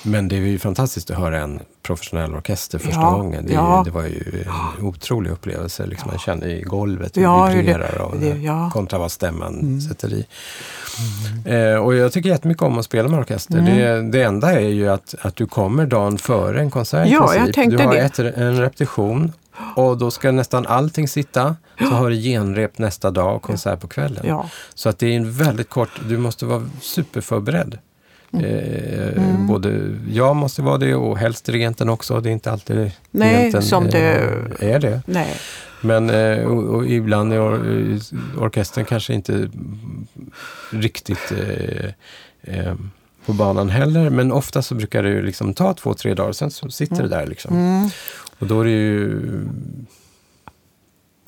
[0.03, 3.31] men det är ju fantastiskt att höra en professionell orkester första Ja, gång.
[3.43, 3.81] Det, ja.
[3.85, 4.45] det var ju
[4.79, 5.85] en otrolig upplevelse.
[5.85, 8.57] Liksom Man känner i golvet hur Ja, det hur det- vibrerar och det- ja.
[8.57, 8.69] Mm.
[8.71, 10.25] kontra vad stämman sätter i.
[11.45, 13.57] Eh, och jag tycker jättemycket om att spela med orkester.
[13.57, 14.11] Mm.
[14.11, 17.77] Det, enda är ju att, att du kommer dagen före en konsert Ja, jag tänkte
[17.77, 17.95] Du har.
[17.95, 19.31] Ett, en repetition
[19.75, 21.55] och då ska nästan allting sitta.
[21.79, 24.25] Så har du genrep nästa dag och konsert på kvällen.
[24.27, 24.49] Ja.
[24.73, 27.77] Så att det är en väldigt kort, du måste vara superförberedd.
[28.33, 28.45] Mm.
[28.45, 32.19] Eh, Både jag måste vara det och helst dirigenten också.
[32.21, 33.99] Det är inte alltid Nej, dirigenten, som det-
[34.59, 35.01] eh, är det.
[35.05, 35.33] Nej.
[35.81, 37.99] Men eh, och, och ibland är or,
[38.37, 39.49] orkestern kanske inte
[40.71, 41.31] riktigt
[43.25, 44.09] på banan heller.
[44.09, 47.27] Men ofta så brukar det liksom ta två, tre dagar, sen så sitter det där.
[47.27, 47.55] Liksom.
[47.55, 47.89] Mm.
[48.39, 49.19] Och då är det ju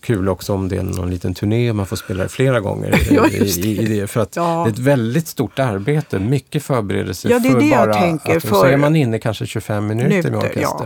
[0.03, 3.01] kul också om det är någon liten turné och man får spela det flera gånger.
[3.11, 4.07] Ja, just i, i det.
[4.07, 4.63] För att Ja.
[4.65, 8.37] det är ett väldigt stort arbete, mycket förberedelse Ja, det är för det jag tänker,
[8.37, 10.85] att, för- så är man inne kanske 25 minuter med Minuter, ja.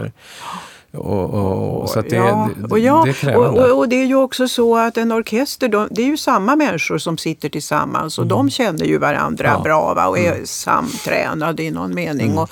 [0.97, 3.71] Och, och, och, så det, ja, det, och, ja, det är krävande.
[3.71, 6.97] och, det är ju också så att en orkester, de, det är ju samma människor
[6.97, 9.57] som sitter tillsammans och de känner ju varandra Mm.
[9.57, 9.63] Ja.
[9.63, 12.31] bra va, och är samtränade i någon mening.
[12.31, 12.37] Mm.
[12.37, 12.49] Och,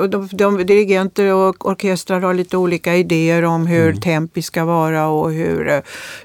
[0.00, 4.00] och, de, de, dirigenter och orkestrar har lite olika idéer om hur Mm.
[4.00, 5.78] tempi ska vara och hur eh,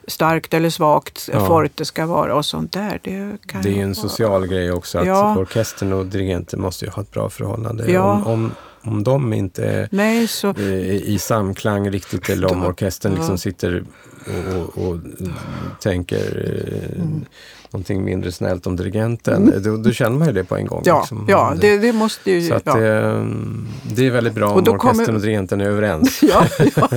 [0.07, 1.45] starkt eller svagt Ja.
[1.47, 2.99] forte ska vara och sånt där.
[3.03, 5.37] Det, Det är ju en social grej också att Ja.
[5.37, 7.99] orkestern och dirigenten måste ju ha ett bra förhållande.
[7.99, 8.51] Om, om,
[8.83, 13.83] om de inte är Nej, så, eh, i samklang riktigt eller om orkestern liksom sitter
[14.25, 14.99] och, och, och
[15.79, 16.55] tänker
[16.97, 17.03] eh,
[17.73, 19.53] någonting mindre snällt om dirigenten.
[19.63, 20.77] Då, då känner man ju det på en gång.
[20.79, 20.87] Mm.
[20.87, 21.25] ja, liksom.
[21.29, 22.47] ja det, det måste ju...
[22.47, 22.75] Så att ja.
[22.75, 23.25] det,
[23.95, 26.19] det är väldigt bra Och om orkestern kommer- och dirigenten är överens.
[26.31, 26.45] Ja,
[26.75, 26.87] ja,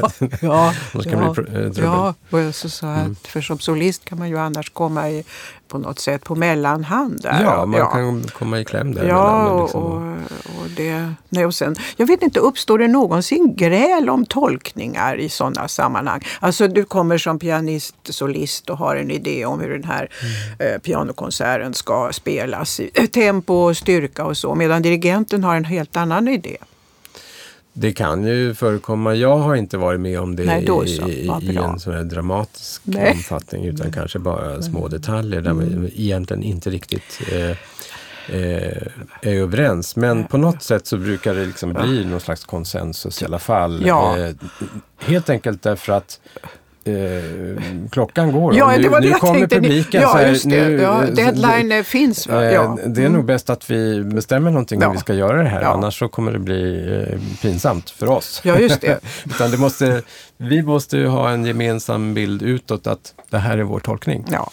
[0.40, 1.84] ja, Annars kan ja, bli pro- eh, trubbel.
[1.84, 2.14] ja.
[2.30, 3.12] Och jag så sa Mm.
[3.12, 5.24] att för som solist kan man ju annars komma i,
[5.68, 7.42] på något sätt på mellanhand där.
[7.42, 7.86] Ja, man ja.
[7.86, 9.04] kan komma i kläm där.
[9.08, 9.82] Ja, mellan, liksom.
[9.82, 11.12] och, och det...
[11.28, 16.20] Nej, och sen, jag vet inte, uppstår det någonsin gräl om tolkningar i sådana sammanhang?
[16.40, 20.63] Alltså du kommer som pianist, solist och har en idé om hur den här Mm.
[20.72, 25.96] Eh, pianokonserten ska spelas i tempo och styrka och så, medan dirigenten har en helt
[25.96, 26.56] annan idé.
[27.76, 29.14] Det kan ju förekomma.
[29.14, 33.12] Jag har inte varit med om det Nej, i, i, en sån här dramatisk Nej.
[33.12, 35.74] omfattning utan kanske bara små detaljer där Mm.
[35.74, 37.50] man egentligen inte riktigt eh,
[38.36, 38.86] eh,
[39.20, 39.96] är överens.
[39.96, 43.82] Men på något sätt så brukar det liksom bli någon slags konsensus i alla fall.
[43.86, 44.18] Ja.
[44.18, 44.34] Eh,
[44.98, 46.20] helt enkelt därför att
[46.84, 48.56] eh, klockan går.
[48.56, 49.56] Ja, nu, det var det nu kommer tänkte.
[49.60, 50.02] publiken.
[50.02, 50.44] Ja, så här, det.
[50.68, 52.26] nu, ja, eh, deadline eh, finns.
[52.26, 52.44] Va?
[52.44, 52.62] Ja.
[52.82, 54.86] Eh, Det är nog bäst att vi bestämmer någonting Ja.
[54.86, 55.68] hur vi ska göra det här, Ja.
[55.68, 58.40] annars så kommer det bli eh, pinsamt för oss.
[58.44, 59.00] Ja, just det.
[59.26, 60.02] Utan det måste,
[60.36, 64.24] vi måste ha en gemensam bild utåt att det här är vår tolkning.
[64.30, 64.50] Ja.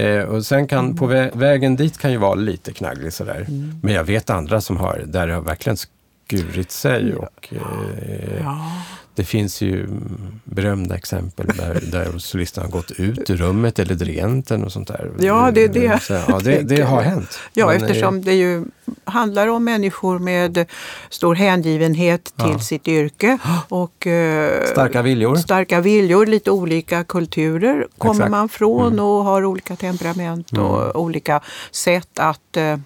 [0.00, 3.44] Eh, och sen kan, på vä vägen dit kan ju vara lite knagglig sådär.
[3.48, 3.80] Mm.
[3.82, 8.72] Men jag vet andra som har, där det har verkligen skurit sig och eh, Ja.
[9.14, 13.94] Det finns ju mm, berömda exempel där, där solisterna har gått ut ur rummet eller
[13.94, 15.10] dirigenten och sånt där.
[15.20, 16.02] Ja, det är det.
[16.02, 17.38] Så, ja, det, det har hänt.
[17.52, 18.64] Ja, Men, eh, eftersom det ju
[19.04, 20.66] handlar om människor med
[21.10, 22.58] stor hängivenhet till Ja.
[22.58, 23.38] sitt yrke
[23.68, 25.36] och eh, Starka viljor.
[25.36, 28.30] starka viljor, lite olika kulturer kommer Exakt.
[28.30, 29.04] man från Mm.
[29.04, 31.40] och har olika temperament och olika
[31.70, 32.76] sätt att eh,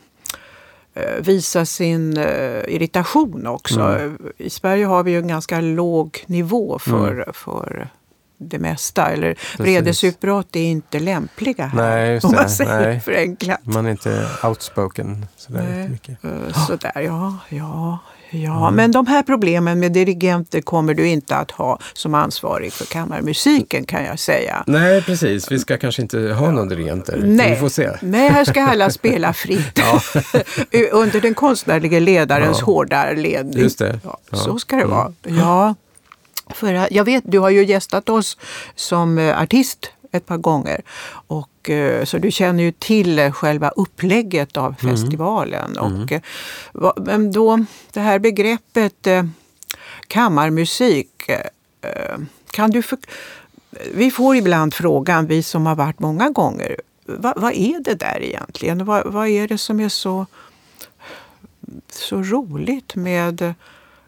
[1.21, 3.81] visa sin eh, irritation också.
[3.81, 4.19] Mm.
[4.37, 7.89] I Sverige har vi ju en ganska låg nivå för, för
[8.39, 9.11] det mesta.
[9.11, 11.77] Eller vredesutbrott är inte lämpliga här.
[11.83, 13.01] Nej, just om man säger Nej.
[13.01, 13.61] förenklat.
[13.67, 15.89] Man är inte outspoken sådär Nej.
[15.89, 16.25] mycket.
[16.25, 17.99] Eh, Sådär, ja, ja,
[18.31, 18.71] ja.
[18.71, 23.85] Men de här problemen med dirigenter kommer du inte att ha som ansvarig för kammarmusiken
[23.85, 24.65] kan jag säga.
[24.67, 25.51] Nej, precis.
[25.53, 27.21] Vi ska kanske inte ha någon dirigenter.
[27.25, 27.51] Nej.
[27.51, 27.91] Vi får se.
[28.03, 29.81] Nej, här ska alla spela fritt.
[30.93, 32.65] Under den konstnärliga ledarens Ja.
[32.67, 33.59] hårda ledning.
[33.63, 34.01] Just det.
[34.05, 34.37] Ja, Ja.
[34.37, 34.97] Så ska det Mm.
[34.97, 35.13] vara.
[35.23, 35.75] Ja.
[36.55, 38.37] För att- jag vet, du har ju gästat oss
[38.77, 40.81] som eh, artist ett par gånger.
[41.27, 44.97] Och, eh, så du känner ju till eh, själva upplägget av Mm.
[44.97, 45.79] festivalen.
[45.79, 46.21] Och, eh,
[46.97, 49.07] men då, det här begreppet
[50.07, 51.31] kammarmusik.
[52.51, 52.99] Kan du för,
[53.95, 58.23] vi får ibland frågan, vi som har varit många gånger, vad, vad är det där
[58.23, 58.85] egentligen?
[58.85, 60.27] Vad, vad är det som är så,
[61.93, 63.55] så roligt med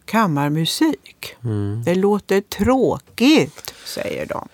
[0.04, 1.34] kammarmusik?
[1.44, 1.82] Mm.
[1.84, 4.48] Det låter tråkigt, säger de.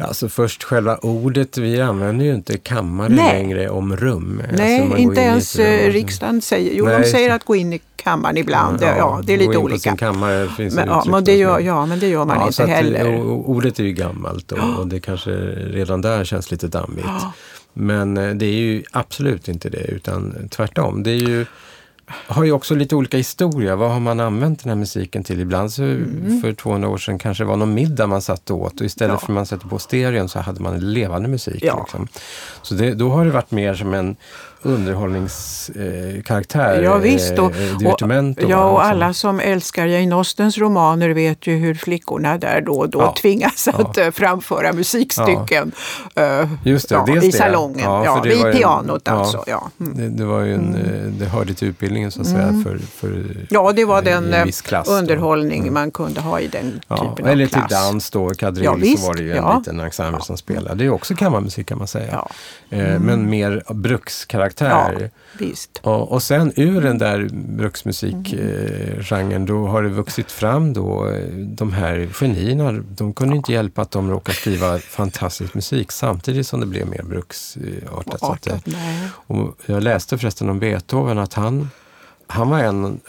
[0.00, 3.32] Alltså först själva ordet, vi använder ju inte kammare Nej.
[3.32, 4.42] längre om rum.
[4.52, 7.44] Nej, alltså man går inte in ens eh, riksdagen säger, jo Nej, de säger att
[7.44, 8.78] gå in i kammaren ibland.
[8.82, 9.96] Ja, ja, det är lite olika.
[9.96, 13.16] kammare Men, det ja, men det gör, ja, men det gör man Ja, inte heller.
[13.20, 17.06] o- Ordet är ju gammalt och, och det kanske redan där känns lite dammigt.
[17.72, 21.02] Men eh, det är ju absolut inte det, utan tvärtom.
[21.02, 21.46] Det är ju,
[22.10, 23.76] har ju också lite olika historia.
[23.76, 25.40] Vad har man använt den här musiken till?
[25.40, 26.40] Ibland så Mm.
[26.42, 29.12] för 200 år sedan kanske det var någon middag man satt och åt och istället
[29.12, 29.18] Ja.
[29.18, 31.62] för att man sätter på stereon så hade man levande musik.
[31.62, 31.78] Ja.
[31.80, 32.08] Liksom.
[32.62, 34.16] Så det, då har det varit mer som en
[34.62, 36.16] underhållningskaraktär.
[36.16, 41.10] Eh, karaktär, Ja, visst, och- eh, divertimento, Ja, och alla som älskar Jane Austens romaner
[41.10, 43.14] vet ju hur flickorna där då och då Ja.
[43.22, 43.78] tvingas Ja.
[43.78, 45.72] att eh, framföra musikstycken
[46.14, 47.78] eh, Just det, ja, i salongen.
[47.84, 49.12] Ja, Ja, var vid pianot ja.
[49.12, 49.44] alltså.
[49.46, 49.70] Ja.
[49.80, 49.96] Mm.
[49.96, 53.36] Det, det var ju en, eh, det hörde till utbildningen så att säga för, för
[53.50, 55.74] ja, det var den en eh, klass underhållning Mm.
[55.74, 57.68] man kunde ha i den Ja, typen av eller klass.
[57.68, 59.58] till dans då, kadrill, Ja, visst, så var det ju en ja.
[59.58, 60.74] liten ensemble som spelade.
[60.74, 62.08] Det är också kammarmusik kan man säga.
[62.12, 62.30] Ja,
[62.70, 62.86] Mm.
[62.94, 64.47] Eh, Men mer brukskaraktär.
[64.60, 64.90] Ja,
[65.38, 65.80] visst.
[65.82, 71.72] Och, och sen ur den där bruksmusikgenren då har det vuxit fram då eh, de
[71.72, 72.72] här genierna.
[72.72, 77.02] De kunde inte hjälpa att de råkade skriva fantastisk musik samtidigt som det blev mer
[77.02, 78.42] bruksartat.
[78.44, 78.66] Det- Artat,
[79.26, 81.70] och jag läste förresten om Beethoven att han,
[82.30, 83.00] han, var en,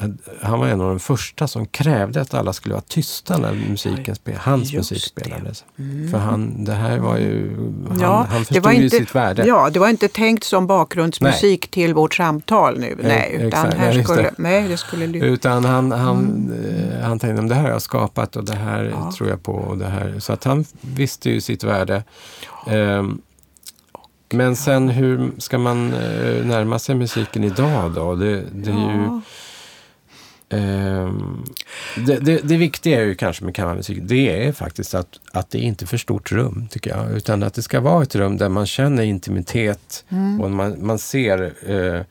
[0.42, 4.16] han var en av de första som krävde att alla skulle vara tysta när musiken
[4.16, 5.22] spel, hans Just musik det.
[5.22, 5.64] spelades.
[6.12, 7.56] För han, det här var ju,
[7.90, 9.44] han, Ja, han det förstod var ju inte- sitt värde.
[9.48, 12.96] Ja, det var inte tänkt som bakgrundsmusik till vårt samtal nu.
[13.04, 13.74] Nej, utan exakt.
[13.74, 14.34] här Nej, just skulle, det.
[14.38, 15.28] nej, det skulle lyfta.
[15.28, 16.52] Utan han, han,
[16.94, 19.12] eh, han tänkte, "Men det här har jag skapat och det här Ja.
[19.18, 19.54] tror jag på.
[19.54, 20.16] Och det här.
[20.20, 22.04] Så att han visste ju sitt värde.
[22.68, 23.22] Ehm,
[24.34, 28.16] men sen hur ska man eh, närma sig musiken idag då?
[28.16, 29.04] Det, det är ju...
[29.04, 29.22] Ja.
[30.52, 31.44] Ehm,
[31.98, 35.60] det, det, det viktiga är ju kanske med kammarmusik, det är faktiskt att, att det
[35.60, 37.12] inte är för stort rum, tycker jag.
[37.12, 40.42] Utan att det ska vara ett rum där man känner intimitet Mm.
[40.42, 42.02] och man, man ser eh,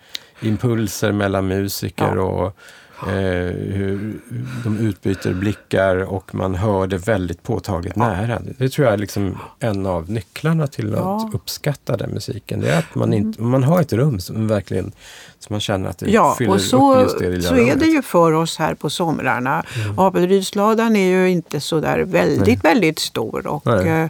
[0.48, 2.22] impulser mellan musiker Ja.
[2.22, 2.56] och
[3.03, 4.20] eh, hur
[4.64, 8.42] de utbyter blickar och man hör det väldigt påtagligt nära.
[8.59, 11.16] Det tror jag är liksom en av nycklarna till Ja.
[11.26, 12.61] att uppskatta den musiken.
[12.61, 14.92] Det är att man, inte, man har ett rum som verkligen
[15.38, 17.76] som man känner att det Ja, fyller och så, upp just det lilla så är
[17.76, 19.64] det ju för oss här på somrarna.
[19.84, 19.99] Mm.
[19.99, 23.46] Apelrydsladan är ju inte så där väldigt, väldigt stor.
[23.46, 24.09] Och Nej.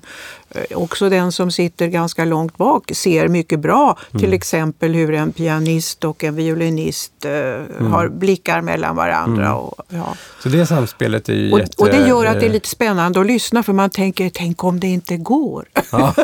[0.70, 4.20] Eh, också den som sitter ganska långt bak ser mycket bra Mm.
[4.22, 7.92] till exempel hur en pianist och en violinist eh, Mm.
[7.92, 9.54] har blickar mellan varandra.
[9.54, 10.14] Och, ja.
[10.42, 11.82] Så det samspelet är ju och, jätte...
[11.82, 14.64] och det gör att det är eh, lite spännande att lyssna för man tänker, tänk
[14.64, 15.64] om det inte går.
[15.92, 16.14] Ja.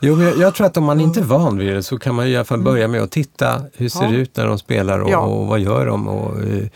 [0.00, 2.26] jo, jag, jag tror att om man inte är van vid det så kan man
[2.26, 4.18] i alla fall börja med att titta hur ser det Ja.
[4.20, 5.18] ut när de spelar och, Ja.
[5.18, 6.08] och vad gör de?
[6.08, 6.66] Och, eh,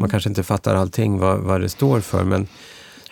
[0.00, 2.48] Man kanske inte fattar allting vad, vad det står för men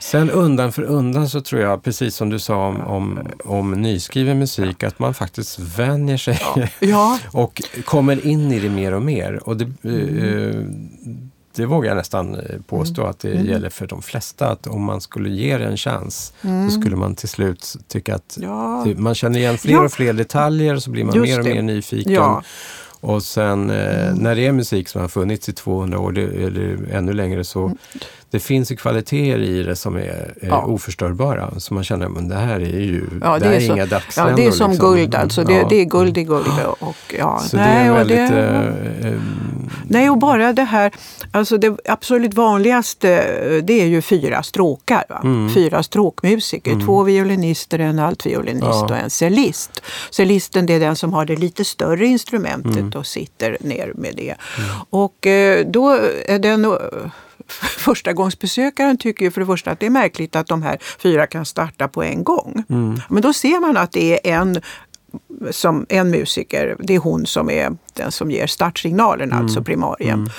[0.00, 4.38] Sen undan för undan så tror jag, precis som du sa om, om, om nyskriven
[4.38, 6.40] musik, att man faktiskt vänjer sig
[6.80, 7.18] Ja.
[7.32, 9.48] och kommer in i det mer och mer.
[9.48, 10.18] Och det, Mm.
[10.18, 10.64] eh,
[11.54, 13.46] det vågar jag nästan eh, påstå att det Mm.
[13.46, 14.48] gäller för de flesta.
[14.48, 18.36] Att om man skulle ge det en chans så skulle man till slut tycka att
[18.36, 18.50] Mm.
[18.50, 18.84] Ja.
[18.96, 21.54] man känner igen fler och fler detaljer och så blir man Just mer och det.
[21.54, 22.12] mer nyfiken.
[23.00, 23.08] Ja.
[23.08, 26.76] Och sen eh, när det är musik som har funnits i 200 år det, eller
[26.92, 27.72] ännu längre så
[28.30, 30.48] det finns ju kvaliteter i det som är, är Mm.
[30.48, 30.64] Ja.
[30.64, 31.50] oförstörbara.
[31.60, 33.86] Så man känner att det här är ju Ja, det här är så, inga ja,
[33.86, 34.36] dagsländor.
[34.36, 34.90] det är som liksom.
[34.90, 35.44] guld alltså.
[35.44, 35.66] Det, Ja.
[35.70, 36.46] det är guld i guld.
[36.80, 38.28] Och, ja, Så nej, det är och väldigt...
[38.28, 39.14] det- eh, eh,
[39.88, 40.92] Nej, och bara det här,
[41.32, 43.08] alltså det absolut vanligaste
[43.60, 45.04] det är ju fyra stråkar.
[45.22, 45.54] Mm.
[45.54, 48.84] Fyra stråkmusiker, två violinister, en altviolinist Ja.
[48.84, 49.82] och en cellist.
[50.10, 52.92] Cellisten det är den som har det lite större instrumentet Mm.
[52.98, 54.34] och sitter ner med det.
[54.90, 55.88] Och eh, då
[56.26, 56.70] är den eh,
[57.78, 61.26] första gångsbesökaren tycker ju för det första att det är märkligt att de här fyra
[61.26, 62.64] kan starta på en gång.
[62.70, 63.00] Mm.
[63.08, 64.60] Men då ser man att det är en
[65.50, 69.44] som en musiker, det är hon som är den som ger startsignalen, Mm.
[69.44, 70.30] alltså primarien.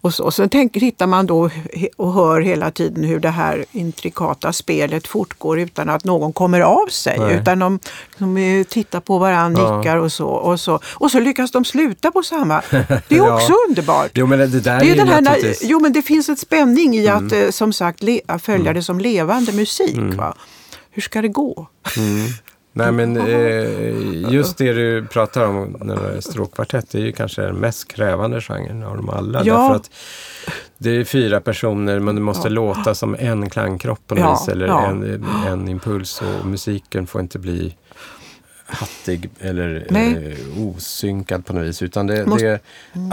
[0.00, 1.50] Och så, och så tänker, tittar man då
[1.96, 6.86] och hör hela tiden hur det här intrikata spelet fortgår utan att någon kommer av
[6.86, 7.18] sig.
[7.18, 7.34] Nej.
[7.36, 7.78] Utan de,
[8.18, 9.78] de tittar på varandra, Ja.
[9.78, 10.80] nickar och så, och så.
[10.94, 12.62] Och så lyckas de sluta på samma.
[12.70, 13.34] Det är Ja.
[13.34, 14.10] också underbart.
[14.14, 15.60] jo, men det, det där Det är är, den här, naturligtvis...
[15.70, 17.26] jo men det finns ett spänning i Mm.
[17.26, 19.96] att eh, som sagt le, följa det som levande musik.
[20.16, 20.34] Va?
[20.90, 21.66] Hur ska det gå?
[22.72, 27.12] Nej, men eh, just det du pratar om när det är stråkkvartett, det är ju
[27.12, 29.42] kanske den mest krävande genren av dem alla.
[29.44, 29.58] Ja.
[29.58, 29.90] Därför att
[30.78, 32.52] det är fyra personer, men det måste Ja.
[32.54, 36.22] låta som en klangkropp på något Ja, vis, eller en, en impuls.
[36.22, 37.76] Och musiken får inte bli
[38.70, 40.36] hattig eller Nej.
[40.56, 41.82] eh, osynkad på något vis.
[41.82, 42.60] Utan det, Måste- det,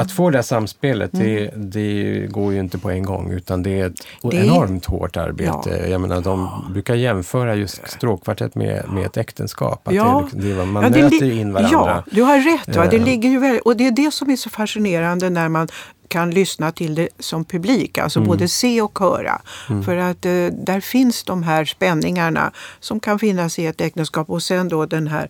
[0.02, 3.32] att få det här samspelet, det, det går ju inte på en gång.
[3.32, 5.70] Utan det är ett Det enormt hårt arbete.
[5.82, 5.88] Ja.
[5.88, 9.88] Jag menar, de brukar jämföra just stråkkvartett med, med ett äktenskap.
[9.88, 10.30] Att Ja.
[10.34, 11.72] det, det, man Ja, ju in varandra.
[11.72, 12.76] Ja, du har rätt.
[12.76, 12.86] Va?
[12.92, 13.04] Det Eh.
[13.04, 15.68] ligger ju väl, och det är det som är så fascinerande när man
[16.08, 18.28] kan lyssna till det som publik, alltså Mm.
[18.28, 19.42] både se och höra.
[19.86, 20.32] För att eh,
[20.66, 25.08] där finns de här spänningarna som kan finnas i ett äktenskap och sen då den
[25.08, 25.30] här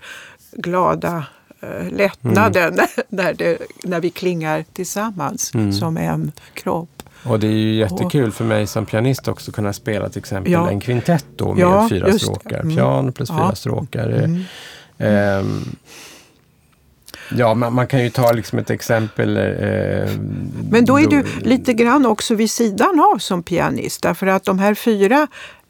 [0.52, 1.24] glada
[1.62, 2.86] eh, lättnaden Mm.
[3.10, 6.90] när, det, när vi klingar tillsammans som en kropp.
[7.24, 10.52] Och det är ju jättekul för mig som pianist också att kunna spela till exempel
[10.54, 10.70] Ja.
[10.70, 12.60] en kvintett då med Ja, fyra stråkar.
[12.60, 12.76] Mm.
[12.76, 13.36] Piano plus Ja.
[13.38, 14.10] fyra stråkar.
[14.98, 15.76] Ehm,
[17.32, 19.38] ja, man, man kan ju ta liksom ett exempel.
[19.38, 20.12] Eh,
[20.72, 24.60] Men då är du lite grann också vid sidan av som pianist därför att de
[24.60, 25.28] här fyra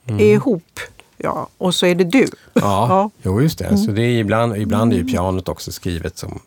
[0.07, 0.79] är ihop.
[1.17, 2.17] Ja, och så är det du.
[2.19, 2.29] Mm.
[2.53, 2.99] Ja, Ja.
[2.99, 3.09] Mm.
[3.23, 3.77] jo just det.
[3.77, 6.39] Så det är ibland, ibland är ju pianot också skrivet som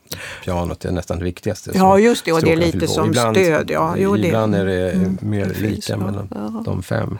[0.44, 1.70] pianot är nästan det viktigaste.
[1.74, 2.92] Ja, just det, och det är lite fyller på.
[2.92, 6.62] som ibland, stöd, ja, jo, det- ibland är det mer det lika mellan Ja.
[6.64, 7.18] de fem.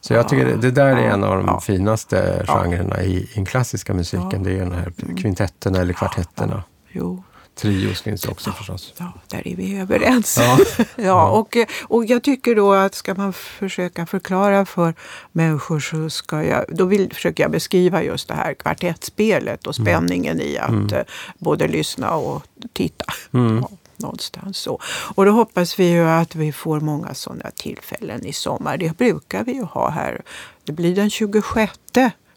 [0.00, 3.94] Så jag tycker det, det där är en av de finaste genrerna i, den klassiska
[3.94, 4.42] musiken.
[4.42, 6.62] Det är de här kvintetterna eller kvartetterna.
[6.92, 7.22] Jo.
[7.54, 8.94] Trios finns det också förstås.
[8.96, 10.38] Ja, där är vi överens.
[10.40, 10.58] Ja.
[10.96, 14.94] Ja, och, och jag tycker då att ska man försöka förklara för
[15.32, 20.40] människor så ska jag, då vill, försöker jag beskriva just det här kvartettspelet och spänningen
[20.40, 21.02] i att eh,
[21.38, 23.04] både lyssna och titta.
[23.30, 24.80] Ja, någonstans så.
[25.14, 28.76] Och då hoppas vi ju att vi får många sådana tillfällen i sommar.
[28.76, 30.22] Det brukar vi ju ha här.
[30.64, 31.72] Det blir den 26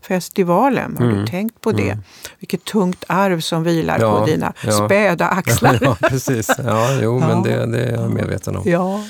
[0.07, 0.97] festivalen.
[0.99, 1.97] Har du tänkt på det?
[2.39, 4.71] Vilket tungt arv som vilar Ja, på dina ja.
[4.71, 5.77] späda axlar.
[5.81, 6.49] ja, precis.
[6.65, 7.27] Ja, jo, Ja.
[7.27, 8.63] men det, det är jag medveten om.
[8.65, 9.03] Ja,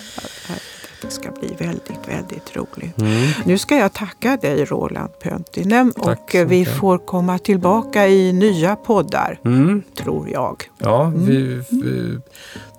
[1.01, 2.97] det ska bli väldigt, väldigt roligt.
[3.01, 3.27] Mm.
[3.45, 6.73] Nu ska jag tacka dig Roland Pöntinen Tack och vi mycket.
[6.77, 9.83] får komma tillbaka i nya poddar, Mm.
[9.97, 10.63] tror jag.
[10.77, 12.17] Ja, vi, vi,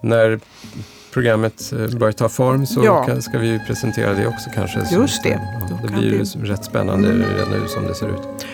[0.01, 0.41] när
[1.17, 3.21] programmet eh, börjar ta form så Ja.
[3.21, 4.81] ska vi presentera det också kanske.
[4.95, 5.29] Just det.
[5.71, 8.47] Ja, det blir ju vi- rätt spännande redan nu som det ser ut.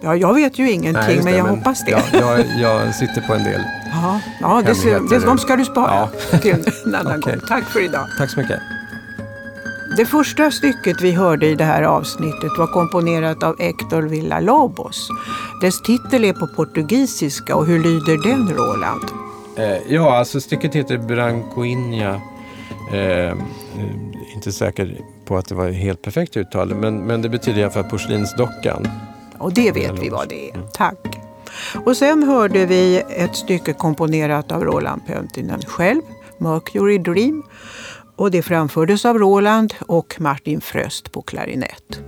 [0.00, 1.90] Ja, jag vet ju ingenting, Nej, just men det, jag hoppas det.
[1.90, 3.60] Ja, jag, jag sitter på en del.
[3.92, 6.08] Ja, ja det, det, de ska du spara
[6.42, 6.54] till
[6.86, 7.32] en annan Okej.
[7.36, 7.42] gång.
[7.48, 8.06] Tack för idag.
[8.18, 8.60] Tack så mycket.
[9.96, 15.08] Det första stycket vi hörde i det här avsnittet var komponerat av Héctor Villa-Lobos.
[15.62, 19.04] Dess titel är på portugisiska och hur lyder den, Roland?
[19.58, 22.20] Eh, ja, alltså stycket heter Brancoinha.
[22.92, 23.36] Eh,
[24.34, 27.72] inte säker på att det var helt perfekt uttal, men, men det betyder i alla
[27.72, 28.88] fall porslinsdockan.
[29.38, 30.60] Och det vet vi vad det är.
[30.74, 31.18] Tack.
[31.84, 36.02] Och sen hörde vi ett stycke komponerat av Roland Pöntinen själv,
[36.38, 37.42] Mercury Dream.
[38.16, 42.00] Och det framfördes av Roland och Martin Fröst på klarinett.